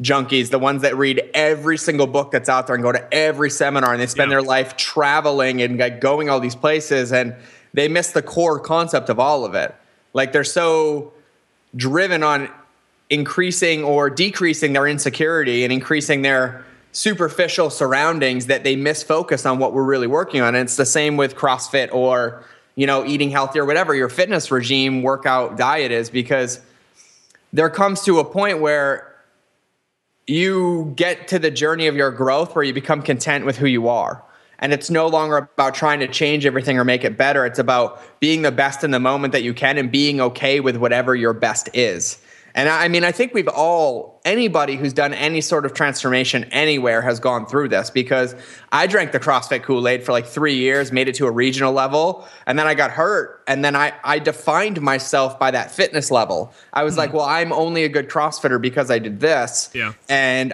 [0.00, 3.50] junkies, the ones that read every single book that's out there and go to every
[3.50, 7.34] seminar and they spend their life traveling and like going all these places and
[7.74, 9.74] they miss the core concept of all of it.
[10.12, 11.12] Like they're so
[11.76, 12.48] driven on
[13.10, 19.58] increasing or decreasing their insecurity and increasing their superficial surroundings that they miss focus on
[19.58, 20.54] what we're really working on.
[20.54, 22.44] And it's the same with CrossFit or,
[22.76, 26.60] you know, eating healthy or whatever your fitness regime, workout, diet is, because
[27.52, 29.06] there comes to a point where
[30.26, 33.88] you get to the journey of your growth where you become content with who you
[33.88, 34.22] are.
[34.60, 37.46] And it's no longer about trying to change everything or make it better.
[37.46, 40.76] It's about being the best in the moment that you can and being okay with
[40.76, 42.18] whatever your best is.
[42.60, 47.00] And I mean, I think we've all, anybody who's done any sort of transformation anywhere
[47.00, 48.34] has gone through this because
[48.70, 51.72] I drank the CrossFit Kool Aid for like three years, made it to a regional
[51.72, 53.42] level, and then I got hurt.
[53.46, 56.52] And then I, I defined myself by that fitness level.
[56.74, 56.98] I was mm-hmm.
[56.98, 59.70] like, well, I'm only a good CrossFitter because I did this.
[59.72, 59.94] Yeah.
[60.10, 60.52] And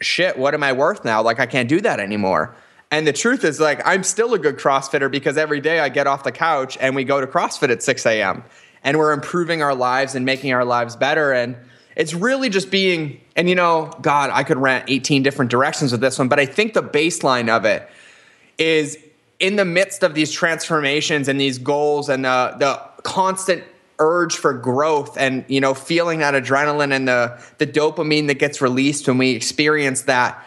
[0.00, 1.22] shit, what am I worth now?
[1.22, 2.52] Like, I can't do that anymore.
[2.90, 6.08] And the truth is, like, I'm still a good CrossFitter because every day I get
[6.08, 8.42] off the couch and we go to CrossFit at 6 a.m.
[8.84, 11.32] and we're improving our lives and making our lives better.
[11.32, 11.56] And
[11.96, 16.00] it's really just being, and you know, God, I could rant 18 different directions with
[16.00, 17.88] this one, but I think the baseline of it
[18.56, 18.98] is
[19.38, 23.64] in the midst of these transformations and these goals and the, the constant
[24.00, 28.60] urge for growth and you know feeling that adrenaline and the the dopamine that gets
[28.60, 30.46] released when we experience that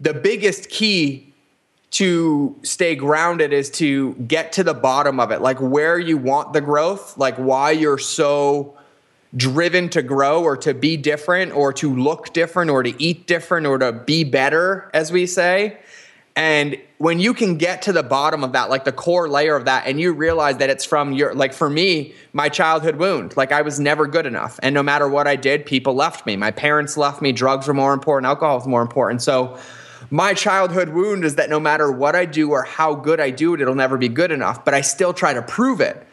[0.00, 1.29] the biggest key
[1.90, 6.52] to stay grounded is to get to the bottom of it, like where you want
[6.52, 8.76] the growth, like why you're so
[9.36, 13.66] driven to grow or to be different or to look different or to eat different
[13.66, 15.78] or to be better, as we say.
[16.36, 19.64] And when you can get to the bottom of that, like the core layer of
[19.64, 23.50] that, and you realize that it's from your, like for me, my childhood wound, like
[23.50, 24.60] I was never good enough.
[24.62, 26.36] And no matter what I did, people left me.
[26.36, 27.32] My parents left me.
[27.32, 28.26] Drugs were more important.
[28.28, 29.22] Alcohol was more important.
[29.22, 29.58] So,
[30.10, 33.54] my childhood wound is that no matter what I do or how good I do
[33.54, 36.06] it, it'll never be good enough, but I still try to prove it.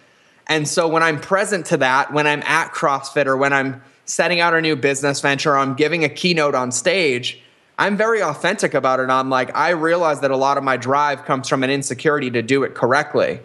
[0.46, 4.40] And so when I'm present to that, when I'm at CrossFit or when I'm setting
[4.40, 7.42] out a new business venture, or I'm giving a keynote on stage,
[7.78, 9.10] I'm very authentic about it.
[9.10, 12.42] I'm like, I realize that a lot of my drive comes from an insecurity to
[12.42, 13.40] do it correctly.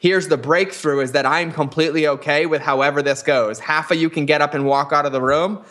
[0.00, 3.58] Here's the breakthrough is that I'm completely okay with however this goes.
[3.58, 5.62] Half of you can get up and walk out of the room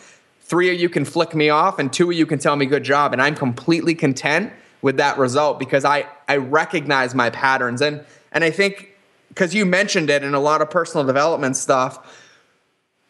[0.50, 2.82] three of you can flick me off and two of you can tell me good
[2.82, 8.04] job and i'm completely content with that result because i i recognize my patterns and
[8.32, 8.88] and i think
[9.28, 12.20] because you mentioned it in a lot of personal development stuff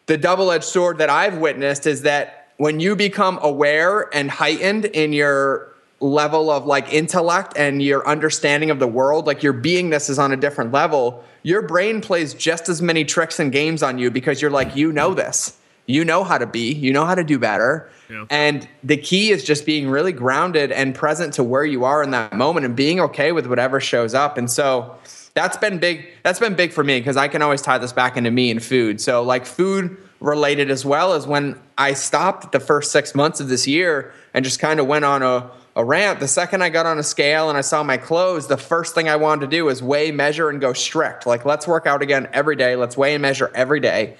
[0.05, 5.11] the double-edged sword that i've witnessed is that when you become aware and heightened in
[5.11, 10.19] your level of like intellect and your understanding of the world, like your beingness is
[10.19, 14.11] on a different level, your brain plays just as many tricks and games on you
[14.11, 15.57] because you're like, you know this.
[15.85, 17.89] You know how to be, you know how to do better.
[18.09, 18.25] Yeah.
[18.29, 22.11] And the key is just being really grounded and present to where you are in
[22.11, 24.37] that moment and being okay with whatever shows up.
[24.37, 24.95] And so
[25.33, 26.07] that's been big.
[26.23, 28.61] That's been big for me because I can always tie this back into me and
[28.61, 29.01] food.
[29.01, 33.47] So like food related as well as when I stopped the first six months of
[33.49, 36.19] this year and just kind of went on a a rant.
[36.19, 39.07] The second I got on a scale and I saw my clothes, the first thing
[39.07, 41.25] I wanted to do was weigh, measure, and go strict.
[41.25, 42.75] Like, let's work out again every day.
[42.75, 44.17] Let's weigh and measure every day.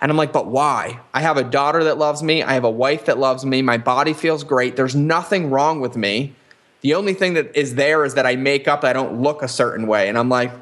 [0.00, 1.00] And I'm like, but why?
[1.12, 2.42] I have a daughter that loves me.
[2.42, 3.62] I have a wife that loves me.
[3.62, 4.76] My body feels great.
[4.76, 6.34] There's nothing wrong with me.
[6.82, 9.48] The only thing that is there is that I make up I don't look a
[9.48, 10.08] certain way.
[10.08, 10.52] And I'm like,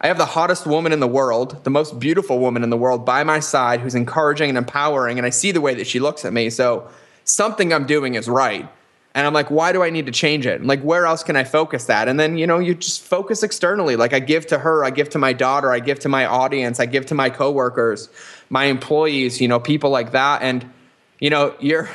[0.00, 3.04] I have the hottest woman in the world, the most beautiful woman in the world
[3.04, 5.18] by my side who's encouraging and empowering.
[5.18, 6.50] And I see the way that she looks at me.
[6.50, 6.88] So
[7.24, 8.68] something I'm doing is right.
[9.16, 10.62] And I'm like, why do I need to change it?
[10.62, 12.06] Like, where else can I focus that?
[12.06, 13.96] And then, you know, you just focus externally.
[13.96, 16.80] Like, I give to her, I give to my daughter, I give to my audience,
[16.80, 18.10] I give to my coworkers,
[18.50, 20.42] my employees, you know, people like that.
[20.42, 20.70] And,
[21.18, 21.88] you know, your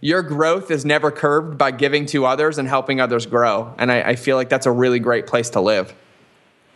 [0.00, 3.74] your growth is never curbed by giving to others and helping others grow.
[3.76, 5.94] And I, I feel like that's a really great place to live.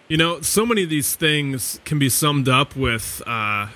[0.09, 3.69] You know, so many of these things can be summed up with uh,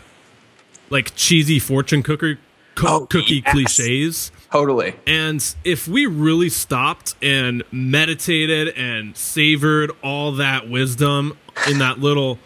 [0.90, 2.36] like cheesy fortune cookie
[2.74, 3.52] co- oh, cookie yes.
[3.52, 4.32] cliches.
[4.52, 4.94] Totally.
[5.06, 12.38] And if we really stopped and meditated and savored all that wisdom in that little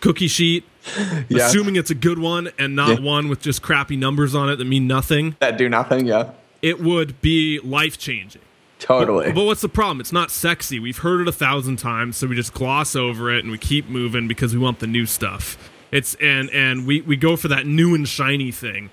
[0.00, 0.64] cookie sheet,
[1.28, 1.50] yes.
[1.50, 3.06] assuming it's a good one and not yeah.
[3.06, 6.30] one with just crappy numbers on it that mean nothing, that do nothing, yeah,
[6.62, 8.42] it would be life changing.
[8.78, 9.26] Totally.
[9.26, 10.00] But, but, what's the problem?
[10.00, 10.78] It's not sexy.
[10.78, 13.88] We've heard it a thousand times, so we just gloss over it and we keep
[13.88, 15.70] moving because we want the new stuff.
[15.90, 18.90] It's and and we we go for that new and shiny thing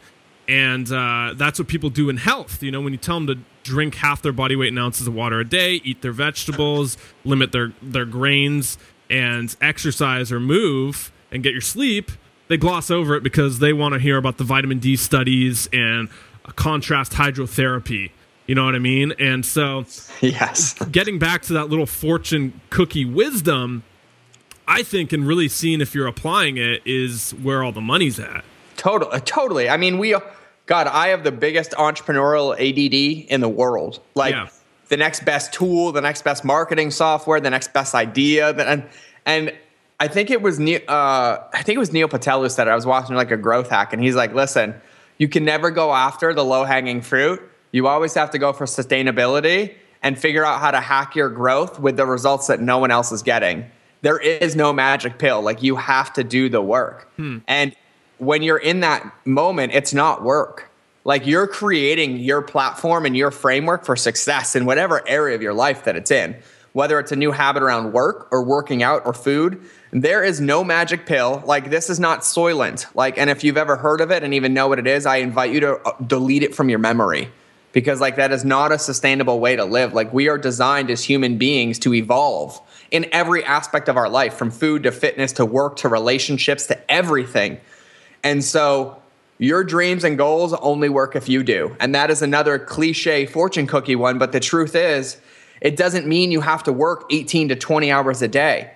[0.52, 2.62] and uh, that's what people do in health.
[2.62, 5.14] You know, when you tell them to drink half their body weight in ounces of
[5.14, 8.78] water a day, eat their vegetables, limit their their grains,
[9.10, 12.12] and exercise or move and get your sleep,
[12.50, 16.10] they gloss over it because they want to hear about the vitamin D studies and
[16.58, 18.12] contrast hydrotherapy.
[18.46, 19.14] You know what I mean?
[19.20, 19.86] And so,
[20.22, 23.84] yes, getting back to that little fortune cookie wisdom,
[24.68, 28.44] I think, and really seeing if you're applying it is where all the money's at.
[28.76, 29.70] Totally, totally.
[29.70, 30.14] I mean, we
[30.72, 34.00] God, I have the biggest entrepreneurial ADD in the world.
[34.16, 34.48] Like yeah.
[34.88, 38.88] the next best tool, the next best marketing software, the next best idea, and
[39.26, 39.54] and
[40.00, 42.72] I think it was uh, I think it was Neil Patel who said it.
[42.72, 44.74] I was watching like a growth hack, and he's like, "Listen,
[45.18, 47.42] you can never go after the low hanging fruit.
[47.74, 51.82] You always have to go for sustainability and figure out how to hack your growth
[51.82, 53.70] with the results that no one else is getting."
[54.04, 55.42] There is no magic pill.
[55.42, 57.12] Like you have to do the work.
[57.18, 57.40] Hmm.
[57.46, 57.76] And
[58.22, 60.70] when you're in that moment, it's not work.
[61.04, 65.56] Like you're creating your platform and your framework for success in whatever area of your
[65.56, 66.38] life that it's in,
[66.74, 69.60] whether it's a new habit around work or working out or food.
[69.90, 71.42] There is no magic pill.
[71.48, 72.86] Like this is not Soylent.
[72.94, 75.16] Like, and if you've ever heard of it and even know what it is, I
[75.16, 77.32] invite you to uh, delete it from your memory
[77.74, 79.94] because like that is not a sustainable way to live.
[79.94, 84.36] Like we are designed as human beings to evolve in every aspect of our life,
[84.36, 87.60] from food to fitness to work to relationships to everything.
[88.24, 89.02] And so
[89.38, 91.76] your dreams and goals only work if you do.
[91.80, 94.20] And that is another cliche fortune cookie one.
[94.20, 95.18] But the truth is,
[95.62, 98.72] it doesn't mean you have to work 18 to 20 hours a day.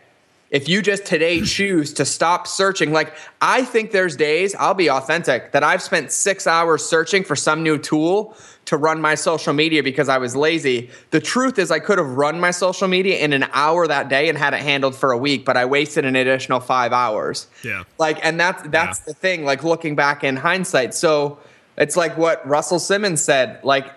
[0.51, 4.89] If you just today choose to stop searching, like I think there's days, I'll be
[4.89, 9.53] authentic, that I've spent six hours searching for some new tool to run my social
[9.53, 10.89] media because I was lazy.
[11.11, 14.29] The truth is, I could have run my social media in an hour that day
[14.29, 17.47] and had it handled for a week, but I wasted an additional five hours.
[17.63, 17.83] Yeah.
[17.97, 19.05] Like, and that's that's yeah.
[19.07, 19.45] the thing.
[19.45, 21.39] Like looking back in hindsight, so
[21.77, 23.63] it's like what Russell Simmons said.
[23.63, 23.91] Like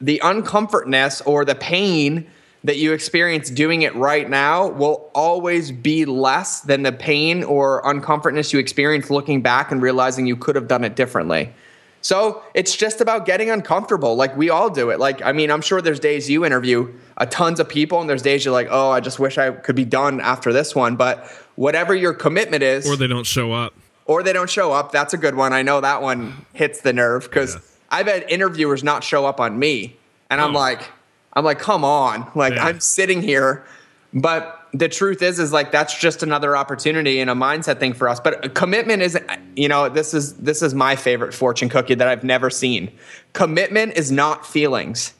[0.00, 2.26] the uncomfortness or the pain
[2.66, 7.80] that you experience doing it right now will always be less than the pain or
[7.88, 11.52] uncomfortness you experience looking back and realizing you could have done it differently.
[12.00, 14.16] So it's just about getting uncomfortable.
[14.16, 14.98] Like we all do it.
[14.98, 18.22] Like, I mean, I'm sure there's days you interview a tons of people and there's
[18.22, 20.96] days you're like, oh, I just wish I could be done after this one.
[20.96, 21.24] But
[21.54, 22.84] whatever your commitment is.
[22.84, 23.74] Or they don't show up.
[24.06, 24.90] Or they don't show up.
[24.90, 25.52] That's a good one.
[25.52, 27.60] I know that one hits the nerve because yeah.
[27.90, 29.96] I've had interviewers not show up on me.
[30.30, 30.44] And oh.
[30.44, 30.90] I'm like,
[31.36, 32.28] I'm like, come on.
[32.34, 32.66] Like yeah.
[32.66, 33.64] I'm sitting here.
[34.12, 38.08] But the truth is is like that's just another opportunity and a mindset thing for
[38.08, 39.18] us but commitment is
[39.54, 42.90] you know this is this is my favorite fortune cookie that i've never seen
[43.32, 45.14] commitment is not feelings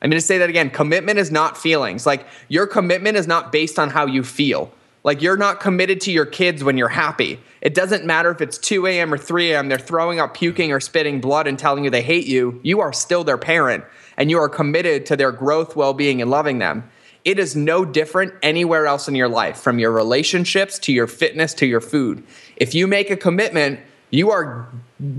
[0.00, 3.50] i'm going to say that again commitment is not feelings like your commitment is not
[3.50, 4.72] based on how you feel
[5.04, 8.58] like you're not committed to your kids when you're happy it doesn't matter if it's
[8.58, 11.90] 2 a.m or 3 a.m they're throwing up puking or spitting blood and telling you
[11.90, 13.84] they hate you you are still their parent
[14.16, 16.88] and you are committed to their growth well-being and loving them
[17.24, 21.54] it is no different anywhere else in your life, from your relationships to your fitness
[21.54, 22.24] to your food.
[22.56, 24.68] If you make a commitment, you are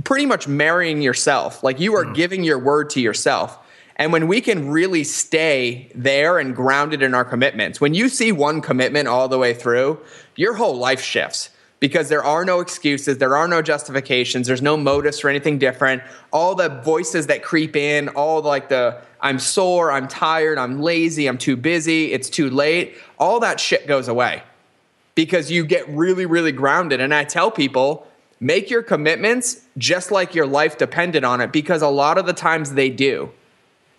[0.03, 1.63] pretty much marrying yourself.
[1.63, 2.13] Like you are mm.
[2.13, 3.57] giving your word to yourself.
[3.97, 8.31] And when we can really stay there and grounded in our commitments, when you see
[8.31, 9.99] one commitment all the way through,
[10.35, 14.77] your whole life shifts because there are no excuses, there are no justifications, there's no
[14.77, 16.01] motives for anything different.
[16.31, 21.27] All the voices that creep in, all like the I'm sore, I'm tired, I'm lazy,
[21.27, 24.43] I'm too busy, it's too late, all that shit goes away
[25.13, 26.99] because you get really, really grounded.
[27.01, 28.07] And I tell people,
[28.39, 32.33] make your commitments just like your life depended on it because a lot of the
[32.33, 33.29] times they do.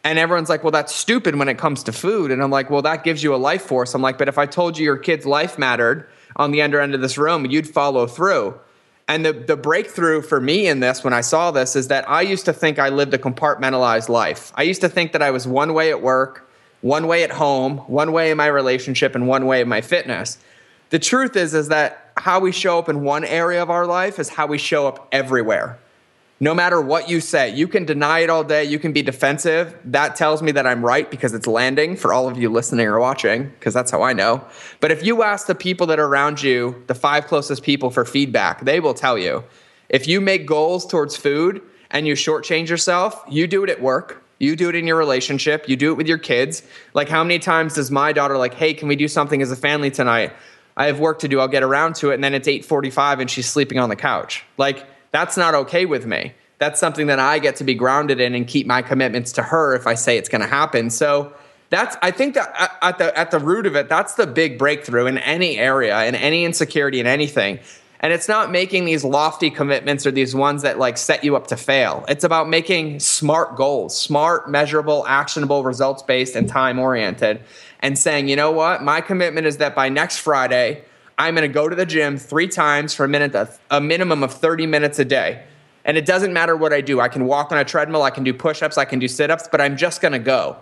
[0.04, 2.30] And everyone's like, well, that's stupid when it comes to food.
[2.30, 3.94] And I'm like, well, that gives you a life force.
[3.94, 6.94] I'm like, but if I told you your kid's life mattered, on the under end
[6.94, 8.58] of this room, you'd follow through.
[9.06, 12.22] And the, the breakthrough for me in this when I saw this is that I
[12.22, 14.52] used to think I lived a compartmentalized life.
[14.54, 17.78] I used to think that I was one way at work, one way at home,
[17.78, 20.38] one way in my relationship, and one way in my fitness.
[20.90, 24.18] The truth is, is that how we show up in one area of our life
[24.18, 25.78] is how we show up everywhere
[26.44, 27.48] no matter what you say.
[27.54, 29.74] You can deny it all day, you can be defensive.
[29.86, 33.00] That tells me that I'm right because it's landing for all of you listening or
[33.00, 34.44] watching, because that's how I know.
[34.80, 38.04] But if you ask the people that are around you, the five closest people for
[38.04, 39.42] feedback, they will tell you.
[39.88, 44.22] If you make goals towards food and you shortchange yourself, you do it at work.
[44.38, 45.66] You do it in your relationship.
[45.66, 46.62] You do it with your kids.
[46.92, 49.56] Like, how many times does my daughter like, "Hey, can we do something as a
[49.56, 50.32] family tonight?
[50.76, 51.40] I have work to do.
[51.40, 53.96] I'll get around to it." And then it's eight forty-five, and she's sleeping on the
[53.96, 54.44] couch.
[54.58, 56.32] Like, that's not okay with me.
[56.58, 59.76] That's something that I get to be grounded in and keep my commitments to her
[59.76, 60.90] if I say it's going to happen.
[60.90, 61.32] So
[61.70, 64.58] that's I think that uh, at the at the root of it, that's the big
[64.58, 67.60] breakthrough in any area, in any insecurity, in anything.
[68.00, 71.46] And it's not making these lofty commitments or these ones that like set you up
[71.46, 72.04] to fail.
[72.08, 77.40] It's about making smart goals, smart, measurable, actionable, results based, and time oriented,
[77.80, 80.82] and saying, you know what, my commitment is that by next Friday,
[81.18, 83.34] I'm going to go to the gym three times for a minute,
[83.70, 85.44] a minimum of 30 minutes a day.
[85.84, 87.00] And it doesn't matter what I do.
[87.00, 89.30] I can walk on a treadmill, I can do push ups, I can do sit
[89.30, 90.56] ups, but I'm just going to go.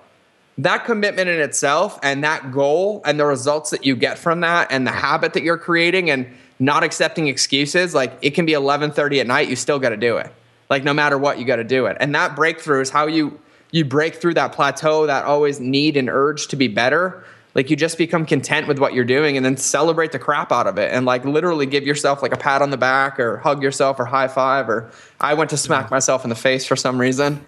[0.58, 4.70] That commitment in itself and that goal and the results that you get from that
[4.70, 6.26] and the habit that you're creating and
[6.58, 10.18] not accepting excuses, like it can be 11:30 at night, you still got to do
[10.18, 10.30] it.
[10.68, 11.96] Like no matter what, you got to do it.
[12.00, 16.10] And that breakthrough is how you you break through that plateau, that always need and
[16.10, 19.56] urge to be better like you just become content with what you're doing and then
[19.56, 22.70] celebrate the crap out of it and like literally give yourself like a pat on
[22.70, 26.30] the back or hug yourself or high five or I went to smack myself in
[26.30, 27.44] the face for some reason.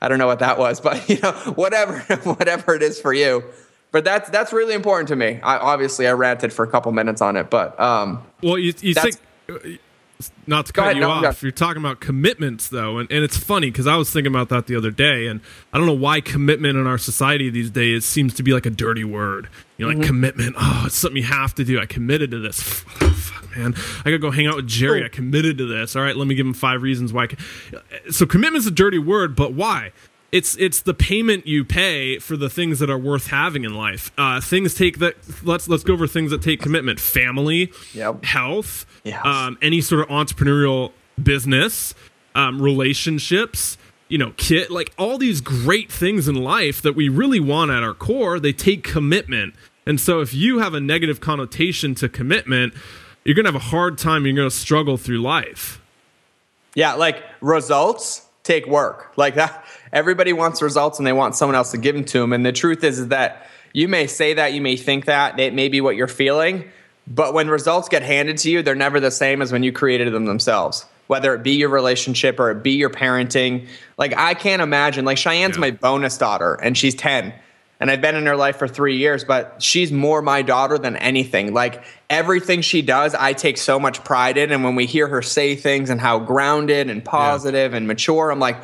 [0.00, 3.44] I don't know what that was, but you know, whatever whatever it is for you.
[3.92, 5.40] But that's that's really important to me.
[5.42, 8.94] I obviously I ranted for a couple minutes on it, but um Well, you you
[8.94, 9.16] think
[10.46, 13.36] not to cut ahead, you no, off, you're talking about commitments though, and, and it's
[13.36, 15.40] funny because I was thinking about that the other day, and
[15.72, 18.70] I don't know why commitment in our society these days seems to be like a
[18.70, 19.48] dirty word.
[19.76, 20.06] You know, like mm-hmm.
[20.06, 20.56] commitment.
[20.58, 21.80] Oh, it's something you have to do.
[21.80, 22.60] I committed to this.
[22.60, 25.04] fuck, man, I gotta go hang out with Jerry.
[25.04, 25.96] I committed to this.
[25.96, 27.28] All right, let me give him five reasons why.
[28.10, 29.92] So commitment's a dirty word, but why?
[30.32, 34.12] It's it's the payment you pay for the things that are worth having in life.
[34.16, 35.16] Uh, things take that.
[35.42, 38.24] Let's let's go over things that take commitment: family, yep.
[38.24, 39.24] health, yes.
[39.24, 41.94] um, any sort of entrepreneurial business,
[42.34, 43.76] um, relationships.
[44.08, 47.82] You know, kit like all these great things in life that we really want at
[47.82, 48.40] our core.
[48.40, 49.54] They take commitment,
[49.86, 52.74] and so if you have a negative connotation to commitment,
[53.24, 54.26] you're gonna have a hard time.
[54.26, 55.80] You're gonna struggle through life.
[56.74, 59.12] Yeah, like results take work.
[59.16, 62.32] Like that everybody wants results and they want someone else to give them to them.
[62.32, 65.54] And the truth is, is that you may say that, you may think that, it
[65.54, 66.64] may be what you're feeling,
[67.06, 70.12] but when results get handed to you, they're never the same as when you created
[70.12, 70.86] them themselves.
[71.06, 73.66] Whether it be your relationship or it be your parenting.
[73.98, 75.60] Like I can't imagine, like Cheyenne's yeah.
[75.60, 77.32] my bonus daughter and she's 10
[77.80, 80.96] and I've been in her life for three years, but she's more my daughter than
[80.96, 81.54] anything.
[81.54, 84.52] Like everything she does, I take so much pride in.
[84.52, 87.78] And when we hear her say things and how grounded and positive yeah.
[87.78, 88.58] and mature, I'm like,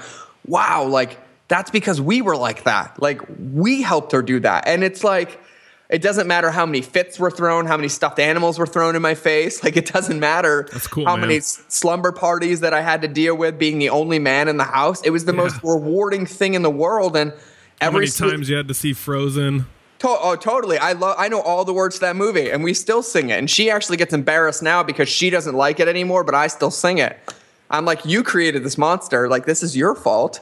[0.46, 1.18] wow, like
[1.49, 3.01] that's because we were like that.
[3.01, 3.20] Like
[3.53, 4.66] we helped her do that.
[4.66, 5.40] And it's like,
[5.88, 9.03] it doesn't matter how many fits were thrown, how many stuffed animals were thrown in
[9.03, 9.62] my face.
[9.66, 11.28] Like it doesn't matter cool, how man.
[11.28, 14.64] many slumber parties that I had to deal with being the only man in the
[14.64, 15.03] house.
[15.03, 15.42] It was the yeah.
[15.42, 17.16] most rewarding thing in the world.
[17.16, 17.32] And
[17.80, 19.66] every how many times you had to see Frozen.
[20.01, 20.78] To- oh, totally.
[20.78, 21.16] I love.
[21.18, 23.38] I know all the words to that movie, and we still sing it.
[23.38, 26.70] And she actually gets embarrassed now because she doesn't like it anymore, but I still
[26.70, 27.18] sing it.
[27.70, 29.28] I'm like, you created this monster.
[29.28, 30.40] Like this is your fault.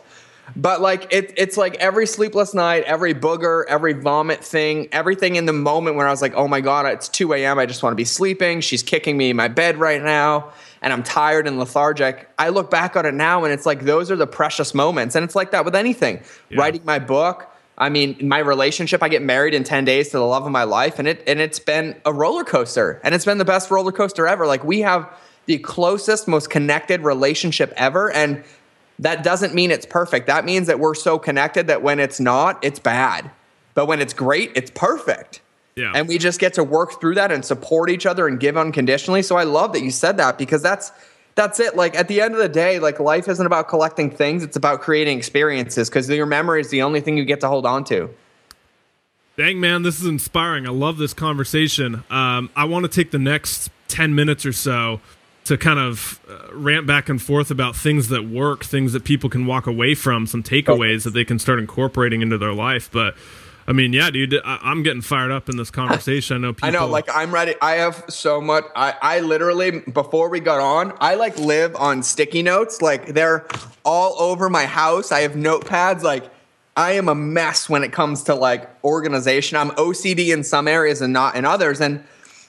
[0.57, 5.47] But like it, it's like every sleepless night, every booger, every vomit thing, everything in
[5.47, 7.59] the moment when I was like, oh my god, it's 2 a.m.
[7.59, 8.61] I just want to be sleeping.
[8.61, 12.29] She's kicking me in my bed right now, and I'm tired and lethargic.
[12.39, 15.25] I look back on it now, and it's like those are the precious moments, and
[15.25, 16.21] it's like that with anything.
[16.51, 16.61] Yeah.
[16.61, 17.51] Writing my book.
[17.77, 19.03] I mean, my relationship.
[19.03, 21.41] I get married in 10 days to the love of my life, and it and
[21.41, 24.47] it's been a roller coaster, and it's been the best roller coaster ever.
[24.47, 25.11] Like we have
[25.47, 28.45] the closest, most connected relationship ever, and
[28.99, 30.27] that doesn't mean it's perfect.
[30.27, 33.31] That means that we're so connected that when it's not, it's bad.
[33.75, 35.41] But when it's great, it's perfect.
[35.77, 35.93] Yeah.
[35.95, 39.23] And we just get to work through that and support each other and give unconditionally.
[39.23, 40.93] So I love that you said that because that's
[41.35, 41.75] that's it.
[41.75, 44.81] Like at the end of the day, like life isn't about collecting things, it's about
[44.81, 48.11] creating experiences because your memory is the only thing you get to hold on to.
[49.37, 50.65] Dang man, this is inspiring.
[50.65, 52.05] I love this conversation.
[52.09, 55.01] Um, I want to take the next 10 minutes or so
[55.45, 59.29] to kind of uh, rant back and forth about things that work, things that people
[59.29, 62.91] can walk away from, some takeaways that they can start incorporating into their life.
[62.91, 63.15] But
[63.67, 66.37] I mean, yeah, dude, I, am getting fired up in this conversation.
[66.37, 66.69] I know people.
[66.69, 67.55] I know, like I'm ready.
[67.61, 68.65] I have so much.
[68.77, 72.83] I, I literally before we got on, I like live on sticky notes.
[72.83, 73.47] Like they're
[73.85, 75.13] all over my house.
[75.13, 76.03] I have notepads.
[76.03, 76.25] Like
[76.77, 79.57] I am a mess when it comes to like organization.
[79.57, 81.81] I'm OCD in some areas and not in others.
[81.81, 82.05] And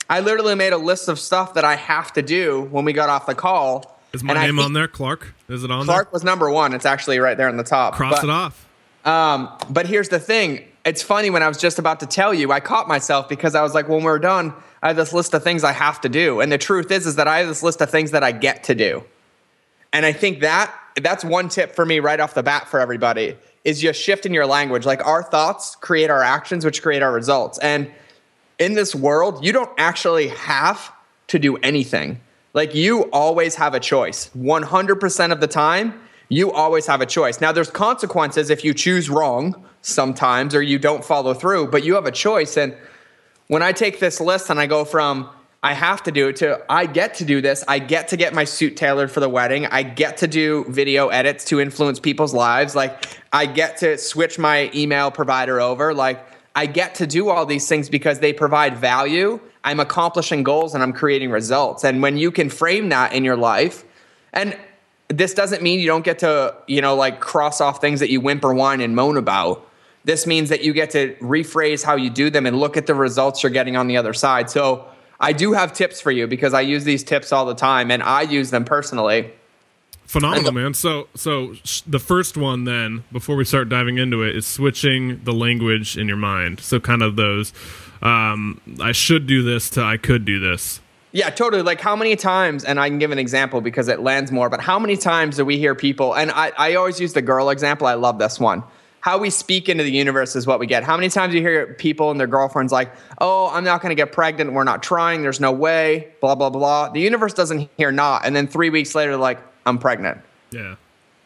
[0.09, 3.09] I literally made a list of stuff that I have to do when we got
[3.09, 3.99] off the call.
[4.13, 5.33] Is my name on there, Clark?
[5.49, 6.13] Is it on Clark there?
[6.13, 6.73] was number one.
[6.73, 7.95] It's actually right there on the top.
[7.95, 8.67] Cross but, it off.
[9.03, 10.63] Um, but here's the thing.
[10.85, 13.61] It's funny when I was just about to tell you, I caught myself because I
[13.61, 14.53] was like, when we're done,
[14.83, 16.41] I have this list of things I have to do.
[16.41, 18.65] And the truth is, is that I have this list of things that I get
[18.65, 19.03] to do.
[19.91, 23.35] And I think that that's one tip for me right off the bat for everybody
[23.63, 24.85] is just shifting your language.
[24.85, 27.57] Like our thoughts create our actions, which create our results.
[27.59, 27.91] And
[28.59, 30.91] in this world, you don't actually have
[31.27, 32.19] to do anything.
[32.53, 34.29] Like you always have a choice.
[34.35, 37.41] 100% of the time, you always have a choice.
[37.41, 41.95] Now, there's consequences if you choose wrong sometimes or you don't follow through, but you
[41.95, 42.57] have a choice.
[42.57, 42.75] And
[43.47, 45.29] when I take this list and I go from
[45.65, 48.35] I have to do it to I get to do this, I get to get
[48.35, 52.35] my suit tailored for the wedding, I get to do video edits to influence people's
[52.35, 53.03] lives, like
[53.33, 56.23] I get to switch my email provider over, like
[56.55, 59.41] I get to do all these things because they provide value.
[59.63, 61.83] I'm accomplishing goals and I'm creating results.
[61.83, 63.83] And when you can frame that in your life,
[64.31, 64.57] and
[65.09, 68.21] this doesn't mean you don't get to, you know, like cross off things that you
[68.21, 69.67] whimper, whine, and moan about.
[70.05, 72.95] This means that you get to rephrase how you do them and look at the
[72.95, 74.49] results you're getting on the other side.
[74.49, 74.87] So
[75.19, 78.01] I do have tips for you because I use these tips all the time and
[78.01, 79.33] I use them personally.
[80.05, 80.73] Phenomenal, man.
[80.73, 85.23] So, so sh- the first one, then, before we start diving into it, is switching
[85.23, 86.59] the language in your mind.
[86.59, 87.53] So, kind of those,
[88.01, 90.79] um, I should do this to I could do this.
[91.11, 91.63] Yeah, totally.
[91.63, 94.61] Like, how many times, and I can give an example because it lands more, but
[94.61, 97.87] how many times do we hear people, and I, I always use the girl example.
[97.87, 98.63] I love this one.
[98.99, 100.83] How we speak into the universe is what we get.
[100.83, 102.91] How many times do you hear people and their girlfriends like,
[103.21, 104.51] oh, I'm not going to get pregnant.
[104.51, 105.21] We're not trying.
[105.21, 106.89] There's no way, blah, blah, blah.
[106.89, 108.25] The universe doesn't hear not.
[108.25, 110.21] And then three weeks later, like, I'm pregnant.
[110.51, 110.75] Yeah.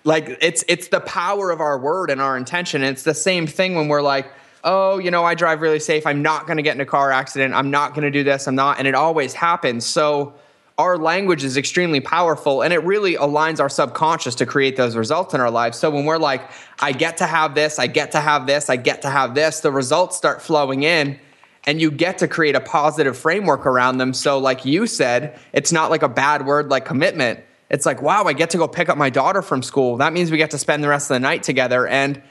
[0.03, 2.81] Like it's it's the power of our word and our intention.
[2.81, 4.31] And it's the same thing when we're like,
[4.63, 6.05] oh, you know, I drive really safe.
[6.05, 7.53] I'm not going to get in a car accident.
[7.53, 8.47] I'm not going to do this.
[8.47, 8.79] I'm not.
[8.79, 9.85] And it always happens.
[9.85, 10.33] So
[10.77, 15.33] our language is extremely powerful and it really aligns our subconscious to create those results
[15.33, 15.77] in our lives.
[15.77, 18.77] So when we're like, I get to have this, I get to have this, I
[18.77, 21.19] get to have this, the results start flowing in
[21.65, 24.13] and you get to create a positive framework around them.
[24.13, 28.23] So, like you said, it's not like a bad word like commitment it's like, wow,
[28.23, 29.97] I get to go pick up my daughter from school.
[29.97, 31.87] That means we get to spend the rest of the night together.
[31.87, 32.21] And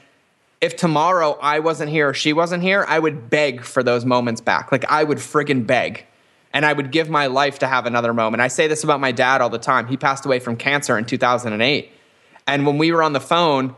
[0.59, 4.41] if tomorrow I wasn't here or she wasn't here, I would beg for those moments
[4.41, 4.71] back.
[4.71, 6.05] Like I would friggin' beg.
[6.51, 8.41] And I would give my life to have another moment.
[8.41, 9.85] I say this about my dad all the time.
[9.85, 11.91] He passed away from cancer in 2008.
[12.47, 13.75] And when we were on the phone,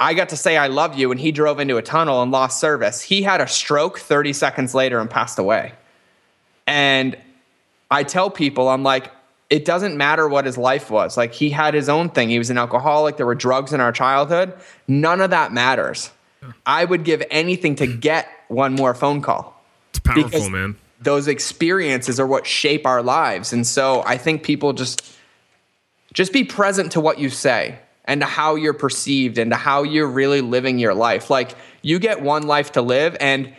[0.00, 2.58] I got to say I love you and he drove into a tunnel and lost
[2.58, 3.02] service.
[3.02, 5.74] He had a stroke 30 seconds later and passed away.
[6.66, 7.16] And
[7.88, 9.12] I tell people, I'm like,
[9.52, 11.18] it doesn't matter what his life was.
[11.18, 12.30] Like he had his own thing.
[12.30, 13.18] He was an alcoholic.
[13.18, 14.54] There were drugs in our childhood.
[14.88, 16.10] None of that matters.
[16.64, 19.62] I would give anything to get one more phone call.
[19.90, 20.76] It's powerful, man.
[21.02, 23.52] Those experiences are what shape our lives.
[23.52, 25.04] And so I think people just
[26.14, 29.82] just be present to what you say and to how you're perceived and to how
[29.82, 31.28] you're really living your life.
[31.28, 33.52] Like you get one life to live and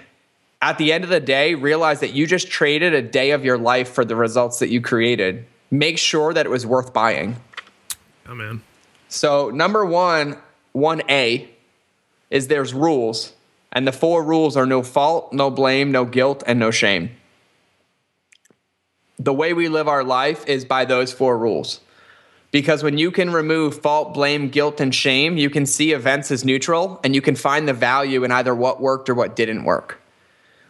[0.60, 3.60] at the end of the day realize that you just traded a day of your
[3.60, 7.36] life for the results that you created make sure that it was worth buying.
[8.28, 8.62] Oh man.
[9.10, 10.38] So number one,
[10.72, 11.50] one A
[12.30, 13.34] is there's rules.
[13.72, 17.10] And the four rules are no fault, no blame, no guilt, and no shame.
[19.18, 21.80] The way we live our life is by those four rules.
[22.52, 26.46] Because when you can remove fault, blame, guilt, and shame, you can see events as
[26.46, 30.03] neutral and you can find the value in either what worked or what didn't work.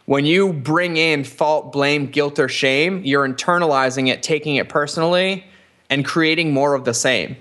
[0.06, 5.46] When you bring in fault, blame, guilt, or shame, you're internalizing it, taking it personally,
[5.88, 7.36] and creating more of the same.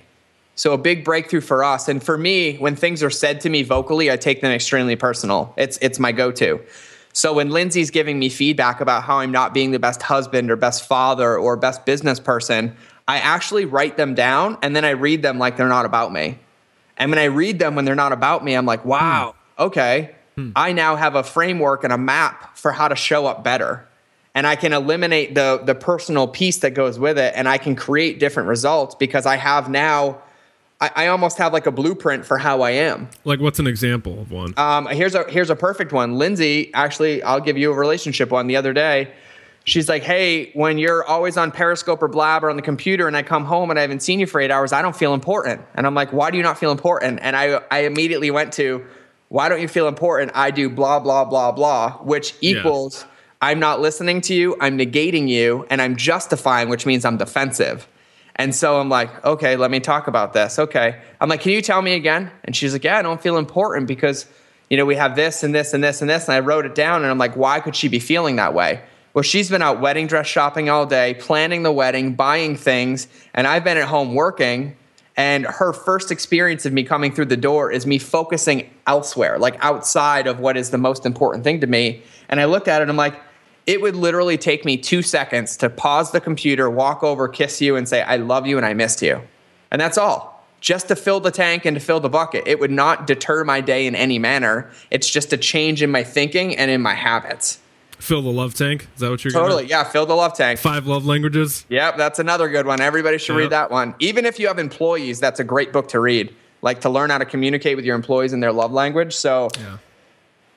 [0.55, 1.89] So, a big breakthrough for us.
[1.89, 5.53] And for me, when things are said to me vocally, I take them extremely personal.
[5.57, 6.61] It's, it's my go to.
[7.11, 10.55] So, when Lindsay's giving me feedback about how I'm not being the best husband or
[10.55, 12.75] best father or best business person,
[13.07, 16.37] I actually write them down and then I read them like they're not about me.
[16.97, 18.89] And when I read them when they're not about me, I'm like, hmm.
[18.89, 20.51] wow, okay, Hmm.
[20.55, 23.87] I now have a framework and a map for how to show up better.
[24.35, 27.75] And I can eliminate the the personal piece that goes with it and I can
[27.75, 30.21] create different results because I have now
[30.81, 33.09] I, I almost have like a blueprint for how I am.
[33.23, 34.53] Like what's an example of one?
[34.57, 36.17] Um, here's a here's a perfect one.
[36.17, 39.13] Lindsay, actually, I'll give you a relationship one the other day.
[39.65, 43.15] She's like, hey, when you're always on Periscope or Blab or on the computer and
[43.15, 45.61] I come home and I haven't seen you for eight hours, I don't feel important.
[45.75, 47.19] And I'm like, why do you not feel important?
[47.21, 48.85] And I, I immediately went to,
[49.33, 50.31] why don't you feel important?
[50.35, 53.49] I do blah, blah, blah, blah, which equals yeah.
[53.49, 57.87] I'm not listening to you, I'm negating you, and I'm justifying, which means I'm defensive.
[58.35, 60.59] And so I'm like, okay, let me talk about this.
[60.59, 61.01] Okay.
[61.19, 62.29] I'm like, can you tell me again?
[62.43, 64.27] And she's like, yeah, I don't feel important because,
[64.69, 66.27] you know, we have this and this and this and this.
[66.27, 68.83] And I wrote it down and I'm like, why could she be feeling that way?
[69.15, 73.47] Well, she's been out wedding dress shopping all day, planning the wedding, buying things, and
[73.47, 74.75] I've been at home working
[75.15, 79.55] and her first experience of me coming through the door is me focusing elsewhere, like
[79.63, 82.01] outside of what is the most important thing to me.
[82.29, 83.19] And I looked at it and I'm like,
[83.65, 87.75] it would literally take me two seconds to pause the computer, walk over, kiss you,
[87.75, 89.21] and say, I love you and I missed you.
[89.71, 90.45] And that's all.
[90.59, 92.47] Just to fill the tank and to fill the bucket.
[92.47, 94.71] It would not deter my day in any manner.
[94.89, 97.59] It's just a change in my thinking and in my habits.
[98.03, 98.89] Fill the love tank.
[98.95, 99.65] Is that what you're going totally?
[99.65, 100.59] Yeah, fill the love tank.
[100.59, 101.65] Five love languages.
[101.69, 102.81] Yep, that's another good one.
[102.81, 103.43] Everybody should yep.
[103.43, 103.95] read that one.
[103.99, 106.35] Even if you have employees, that's a great book to read.
[106.61, 109.15] Like to learn how to communicate with your employees in their love language.
[109.15, 109.49] So.
[109.57, 109.77] Yeah.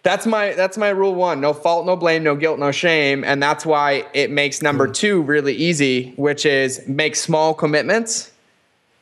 [0.02, 1.40] That's my that's my rule one.
[1.40, 4.92] No fault, no blame, no guilt, no shame, and that's why it makes number hmm.
[4.92, 8.30] two really easy, which is make small commitments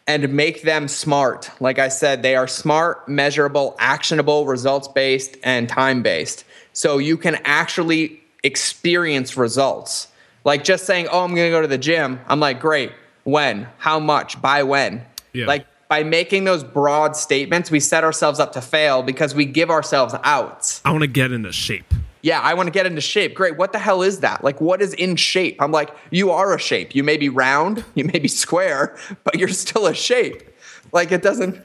[0.06, 1.50] and make them smart.
[1.60, 6.44] Like I said, they are smart, measurable, actionable, results based, and time based.
[6.72, 10.08] So you can actually experience results.
[10.44, 12.92] Like just saying, "Oh, I'm going to go to the gym." I'm like, "Great.
[13.24, 13.66] When?
[13.78, 14.40] How much?
[14.40, 15.46] By when?" Yeah.
[15.46, 19.70] Like by making those broad statements, we set ourselves up to fail because we give
[19.70, 20.80] ourselves outs.
[20.84, 21.92] I want to get into shape.
[22.22, 23.34] Yeah, I want to get into shape.
[23.34, 23.58] Great.
[23.58, 24.42] What the hell is that?
[24.42, 25.60] Like, what is in shape?
[25.60, 26.94] I'm like, you are a shape.
[26.94, 30.42] You may be round, you may be square, but you're still a shape.
[30.92, 31.62] Like, it doesn't.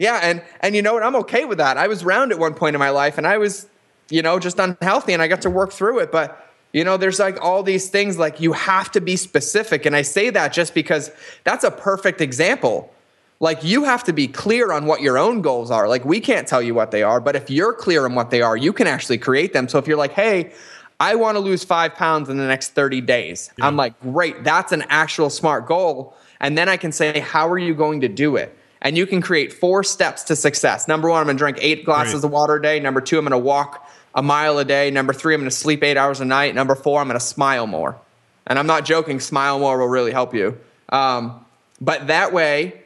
[0.00, 1.02] Yeah, and and you know what?
[1.02, 1.76] I'm okay with that.
[1.76, 3.66] I was round at one point in my life, and I was
[4.10, 6.12] you know, just unhealthy and I got to work through it.
[6.12, 9.86] But, you know, there's like all these things like you have to be specific.
[9.86, 11.10] And I say that just because
[11.44, 12.92] that's a perfect example.
[13.38, 15.88] Like you have to be clear on what your own goals are.
[15.88, 18.42] Like we can't tell you what they are, but if you're clear on what they
[18.42, 19.66] are, you can actually create them.
[19.66, 20.52] So if you're like, hey,
[21.00, 23.66] I want to lose five pounds in the next 30 days, yeah.
[23.66, 26.14] I'm like, great, that's an actual smart goal.
[26.40, 28.54] And then I can say, how are you going to do it?
[28.82, 30.88] And you can create four steps to success.
[30.88, 32.80] Number one, I'm going to drink eight glasses of water a day.
[32.80, 34.90] Number two, I'm going to walk a mile a day.
[34.90, 36.54] Number three, I'm going to sleep eight hours a night.
[36.54, 37.98] Number four, I'm going to smile more.
[38.46, 40.58] And I'm not joking, smile more will really help you.
[40.88, 41.44] Um,
[41.80, 42.82] but that way,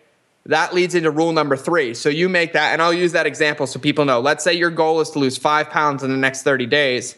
[0.47, 1.95] that leads into rule number three.
[1.95, 4.21] So you make that, and I'll use that example so people know.
[4.21, 7.17] Let's say your goal is to lose five pounds in the next 30 days.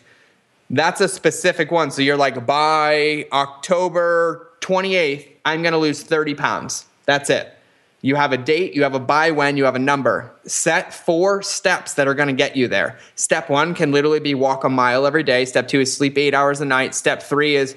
[0.70, 1.90] That's a specific one.
[1.90, 6.86] So you're like, by October 28th, I'm going to lose 30 pounds.
[7.04, 7.55] That's it.
[8.02, 10.30] You have a date, you have a buy when, you have a number.
[10.44, 12.98] Set four steps that are going to get you there.
[13.14, 15.44] Step one can literally be walk a mile every day.
[15.44, 16.94] Step two is sleep eight hours a night.
[16.94, 17.76] Step three is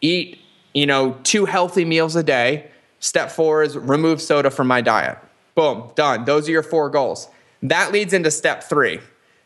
[0.00, 0.38] eat,
[0.74, 2.70] you know, two healthy meals a day.
[3.00, 5.18] Step four is remove soda from my diet.
[5.54, 6.24] Boom, done.
[6.24, 7.28] Those are your four goals.
[7.62, 9.00] That leads into step three.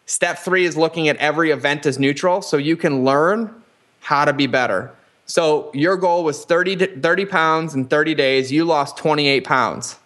[0.06, 3.62] Step three is looking at every event as neutral so you can learn
[4.00, 4.92] how to be better.
[5.26, 8.52] So your goal was 30, 30 pounds in 30 days.
[8.52, 9.96] You lost 28 pounds.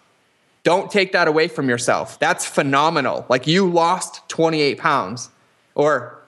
[0.67, 2.19] Don't take that away from yourself.
[2.19, 3.25] That's phenomenal.
[3.29, 5.29] Like you lost 28 pounds,
[5.75, 6.21] or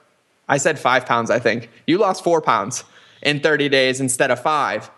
[0.48, 1.70] I said five pounds, I think.
[1.86, 2.86] You lost four pounds
[3.22, 4.90] in 30 days instead of five.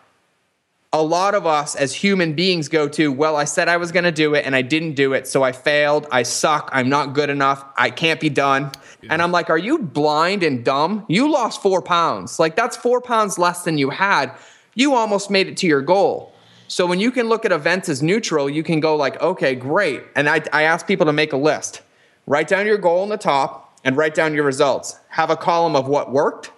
[0.93, 4.03] A lot of us as human beings go to, well, I said I was going
[4.03, 5.25] to do it and I didn't do it.
[5.25, 6.05] So I failed.
[6.11, 6.69] I suck.
[6.71, 7.65] I'm not good enough.
[7.75, 8.71] I can't be done.
[9.01, 9.13] Yeah.
[9.13, 11.03] And I'm like, are you blind and dumb?
[11.09, 12.37] You lost four pounds.
[12.37, 14.35] Like that's four pounds less than you had.
[14.75, 16.30] You almost made it to your goal.
[16.71, 20.03] So when you can look at events as neutral, you can go like, okay, great.
[20.15, 21.81] And I, I ask people to make a list.
[22.27, 24.97] Write down your goal on the top, and write down your results.
[25.09, 26.51] Have a column of what worked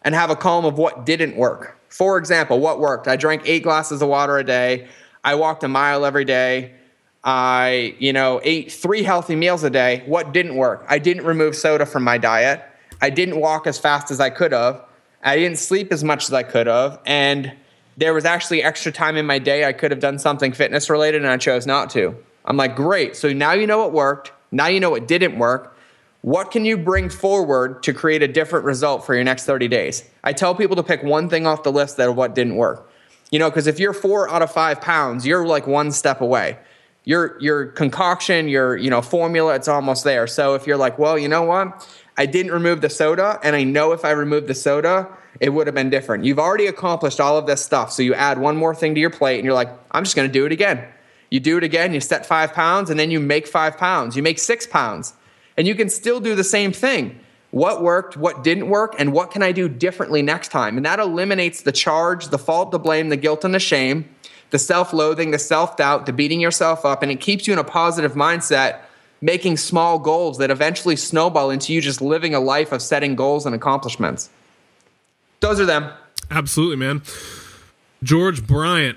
[0.00, 1.78] and have a column of what didn't work.
[1.90, 3.06] For example, what worked?
[3.06, 4.88] I drank eight glasses of water a day.
[5.22, 6.72] I walked a mile every day.
[7.22, 10.02] I, you know, ate three healthy meals a day.
[10.06, 10.86] What didn't work?
[10.88, 12.64] I didn't remove soda from my diet.
[13.02, 14.82] I didn't walk as fast as I could have.
[15.22, 17.00] I didn't sleep as much as I could have.
[17.04, 17.52] And
[18.02, 19.64] there was actually extra time in my day.
[19.64, 22.16] I could have done something fitness related and I chose not to.
[22.44, 23.14] I'm like, great.
[23.14, 24.32] So now you know what worked.
[24.50, 25.76] Now you know what didn't work.
[26.22, 30.02] What can you bring forward to create a different result for your next 30 days?
[30.24, 32.90] I tell people to pick one thing off the list that what didn't work.
[33.30, 36.58] You know, because if you're four out of five pounds, you're like one step away.
[37.04, 40.26] Your your concoction, your you know formula, it's almost there.
[40.26, 43.62] So if you're like, well, you know what, I didn't remove the soda, and I
[43.62, 45.08] know if I remove the soda,
[45.40, 46.24] it would have been different.
[46.24, 49.10] You've already accomplished all of this stuff, so you add one more thing to your
[49.10, 50.86] plate, and you're like, I'm just going to do it again.
[51.30, 54.16] You do it again, you set five pounds, and then you make five pounds.
[54.16, 55.14] You make six pounds,
[55.56, 57.18] and you can still do the same thing.
[57.50, 60.76] What worked, what didn't work, and what can I do differently next time?
[60.76, 64.08] And that eliminates the charge, the fault, the blame, the guilt, and the shame,
[64.50, 67.58] the self loathing, the self doubt, the beating yourself up, and it keeps you in
[67.58, 68.80] a positive mindset
[69.22, 73.46] making small goals that eventually snowball into you just living a life of setting goals
[73.46, 74.28] and accomplishments.
[75.42, 75.90] Those are them.
[76.30, 77.02] Absolutely, man.
[78.02, 78.96] George Bryant,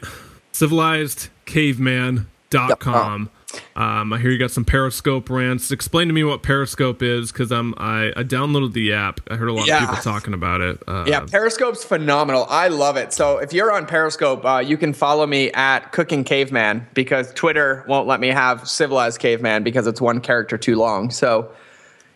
[0.54, 3.30] civilizedcaveman.com.
[3.76, 5.72] Um, I hear you got some Periscope rants.
[5.72, 9.22] Explain to me what Periscope is, because I'm I, I, downloaded the app.
[9.32, 9.84] I heard a lot yeah.
[9.84, 10.84] of people talking about it.
[10.88, 12.46] Uh, yeah, Periscope's phenomenal.
[12.50, 13.12] I love it.
[13.12, 17.84] So if you're on Periscope, uh, you can follow me at Cooking Caveman because Twitter
[17.88, 21.10] won't let me have Civilized Caveman because it's one character too long.
[21.10, 21.52] So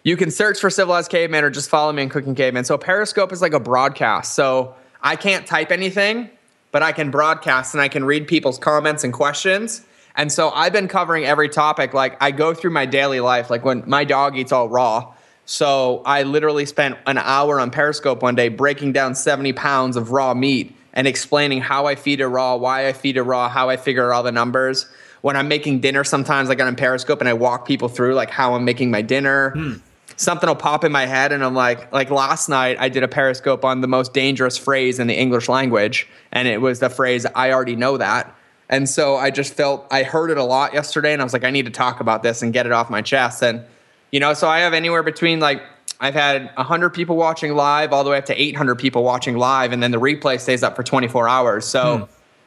[0.04, 2.64] you can search for Civilized Caveman or just follow me in Cooking Caveman.
[2.64, 4.34] So Periscope is like a broadcast.
[4.34, 6.30] So I can't type anything,
[6.72, 9.86] but I can broadcast and I can read people's comments and questions
[10.20, 11.94] and so I've been covering every topic.
[11.94, 15.14] Like I go through my daily life, like when my dog eats all raw.
[15.46, 20.12] So I literally spent an hour on Periscope one day breaking down 70 pounds of
[20.12, 23.70] raw meat and explaining how I feed it raw, why I feed it raw, how
[23.70, 24.88] I figure all the numbers.
[25.22, 28.30] When I'm making dinner, sometimes I get on Periscope and I walk people through like
[28.30, 29.52] how I'm making my dinner.
[29.52, 29.74] Hmm.
[30.20, 33.08] Something will pop in my head, and I'm like, like last night I did a
[33.08, 37.26] Periscope on the most dangerous phrase in the English language, and it was the phrase
[37.36, 38.36] "I already know that."
[38.68, 41.46] And so I just felt I heard it a lot yesterday, and I was like,
[41.46, 43.42] I need to talk about this and get it off my chest.
[43.42, 43.64] And
[44.12, 45.64] you know, so I have anywhere between like
[46.02, 49.72] I've had 100 people watching live, all the way up to 800 people watching live,
[49.72, 51.64] and then the replay stays up for 24 hours.
[51.64, 52.00] So.
[52.00, 52.04] Hmm.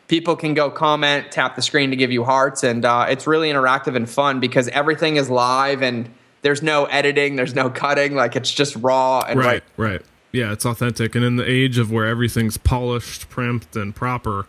[0.09, 3.51] People can go comment, tap the screen to give you hearts, and uh, it's really
[3.51, 6.11] interactive and fun because everything is live and
[6.43, 9.91] there's no editing, there's no cutting, like it's just raw and right, right.
[9.93, 10.03] right.
[10.33, 14.47] Yeah, it's authentic, and in the age of where everything's polished, primed, and proper,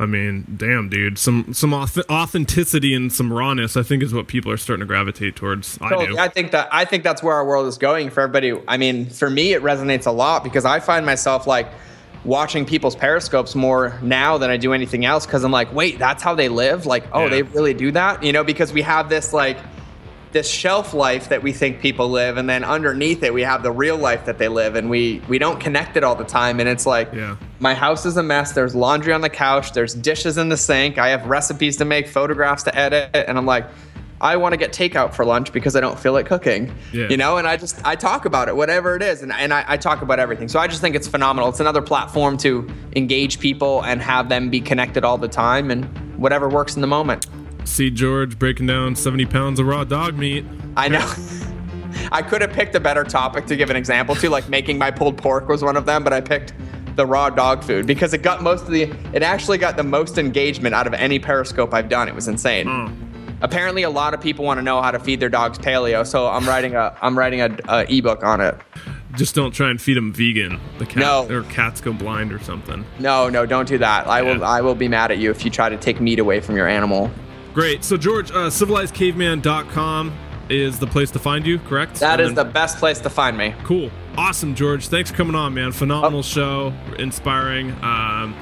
[0.00, 4.50] I mean, damn, dude, some some authenticity and some rawness, I think, is what people
[4.50, 5.78] are starting to gravitate towards.
[5.82, 6.18] I do.
[6.18, 8.58] I think that I think that's where our world is going for everybody.
[8.66, 11.68] I mean, for me, it resonates a lot because I find myself like
[12.24, 16.22] watching people's periscopes more now than I do anything else because I'm like, wait, that's
[16.22, 16.86] how they live.
[16.86, 17.28] Like, oh, yeah.
[17.28, 18.44] they really do that, you know?
[18.44, 19.58] Because we have this like
[20.32, 23.72] this shelf life that we think people live and then underneath it we have the
[23.72, 26.68] real life that they live and we we don't connect it all the time and
[26.68, 27.36] it's like yeah.
[27.58, 30.98] my house is a mess there's laundry on the couch there's dishes in the sink
[30.98, 33.66] i have recipes to make photographs to edit and i'm like
[34.20, 37.08] i want to get takeout for lunch because i don't feel like cooking yeah.
[37.08, 39.64] you know and i just i talk about it whatever it is and, and I,
[39.66, 43.40] I talk about everything so i just think it's phenomenal it's another platform to engage
[43.40, 45.84] people and have them be connected all the time and
[46.18, 47.26] whatever works in the moment
[47.70, 50.44] see George breaking down 70 pounds of raw dog meat.
[50.76, 51.12] I know.
[52.12, 54.90] I could have picked a better topic to give an example to, like making my
[54.90, 56.52] pulled pork was one of them, but I picked
[56.96, 60.18] the raw dog food because it got most of the, it actually got the most
[60.18, 62.08] engagement out of any Periscope I've done.
[62.08, 62.66] It was insane.
[62.66, 63.10] Mm.
[63.42, 66.28] Apparently, a lot of people want to know how to feed their dogs paleo, so
[66.28, 68.54] I'm writing a, I'm writing a, a ebook on it.
[69.16, 70.60] Just don't try and feed them vegan.
[70.78, 71.28] The cat, no.
[71.28, 72.84] or cats go blind or something.
[72.98, 74.06] No, no, don't do that.
[74.06, 74.36] I yeah.
[74.36, 76.56] will, I will be mad at you if you try to take meat away from
[76.56, 77.10] your animal.
[77.54, 77.84] Great.
[77.84, 80.16] So, George, uh, civilizedcaveman.com
[80.48, 81.96] is the place to find you, correct?
[82.00, 83.54] That and is then, the best place to find me.
[83.64, 83.90] Cool.
[84.16, 84.88] Awesome, George.
[84.88, 85.72] Thanks for coming on, man.
[85.72, 86.22] Phenomenal oh.
[86.22, 88.34] show, inspiring, um,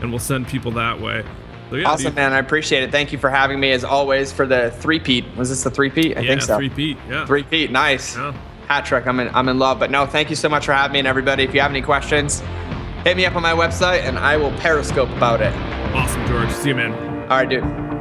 [0.00, 1.24] and we'll send people that way.
[1.70, 2.16] So, yeah, awesome, dude.
[2.16, 2.32] man.
[2.32, 2.90] I appreciate it.
[2.90, 5.36] Thank you for having me, as always, for the three-peat.
[5.36, 6.18] Was this the three-peat?
[6.18, 6.56] I yeah, think so.
[6.56, 7.26] three-peat, yeah.
[7.26, 8.16] Three-peat, nice.
[8.16, 8.34] Yeah.
[8.68, 9.06] Hat trick.
[9.06, 9.78] I'm in, I'm in love.
[9.78, 11.44] But no, thank you so much for having me, and everybody.
[11.44, 12.42] If you have any questions,
[13.04, 15.52] hit me up on my website, and I will periscope about it.
[15.94, 16.50] Awesome, George.
[16.50, 16.92] See you, man.
[17.22, 17.91] All right, dude.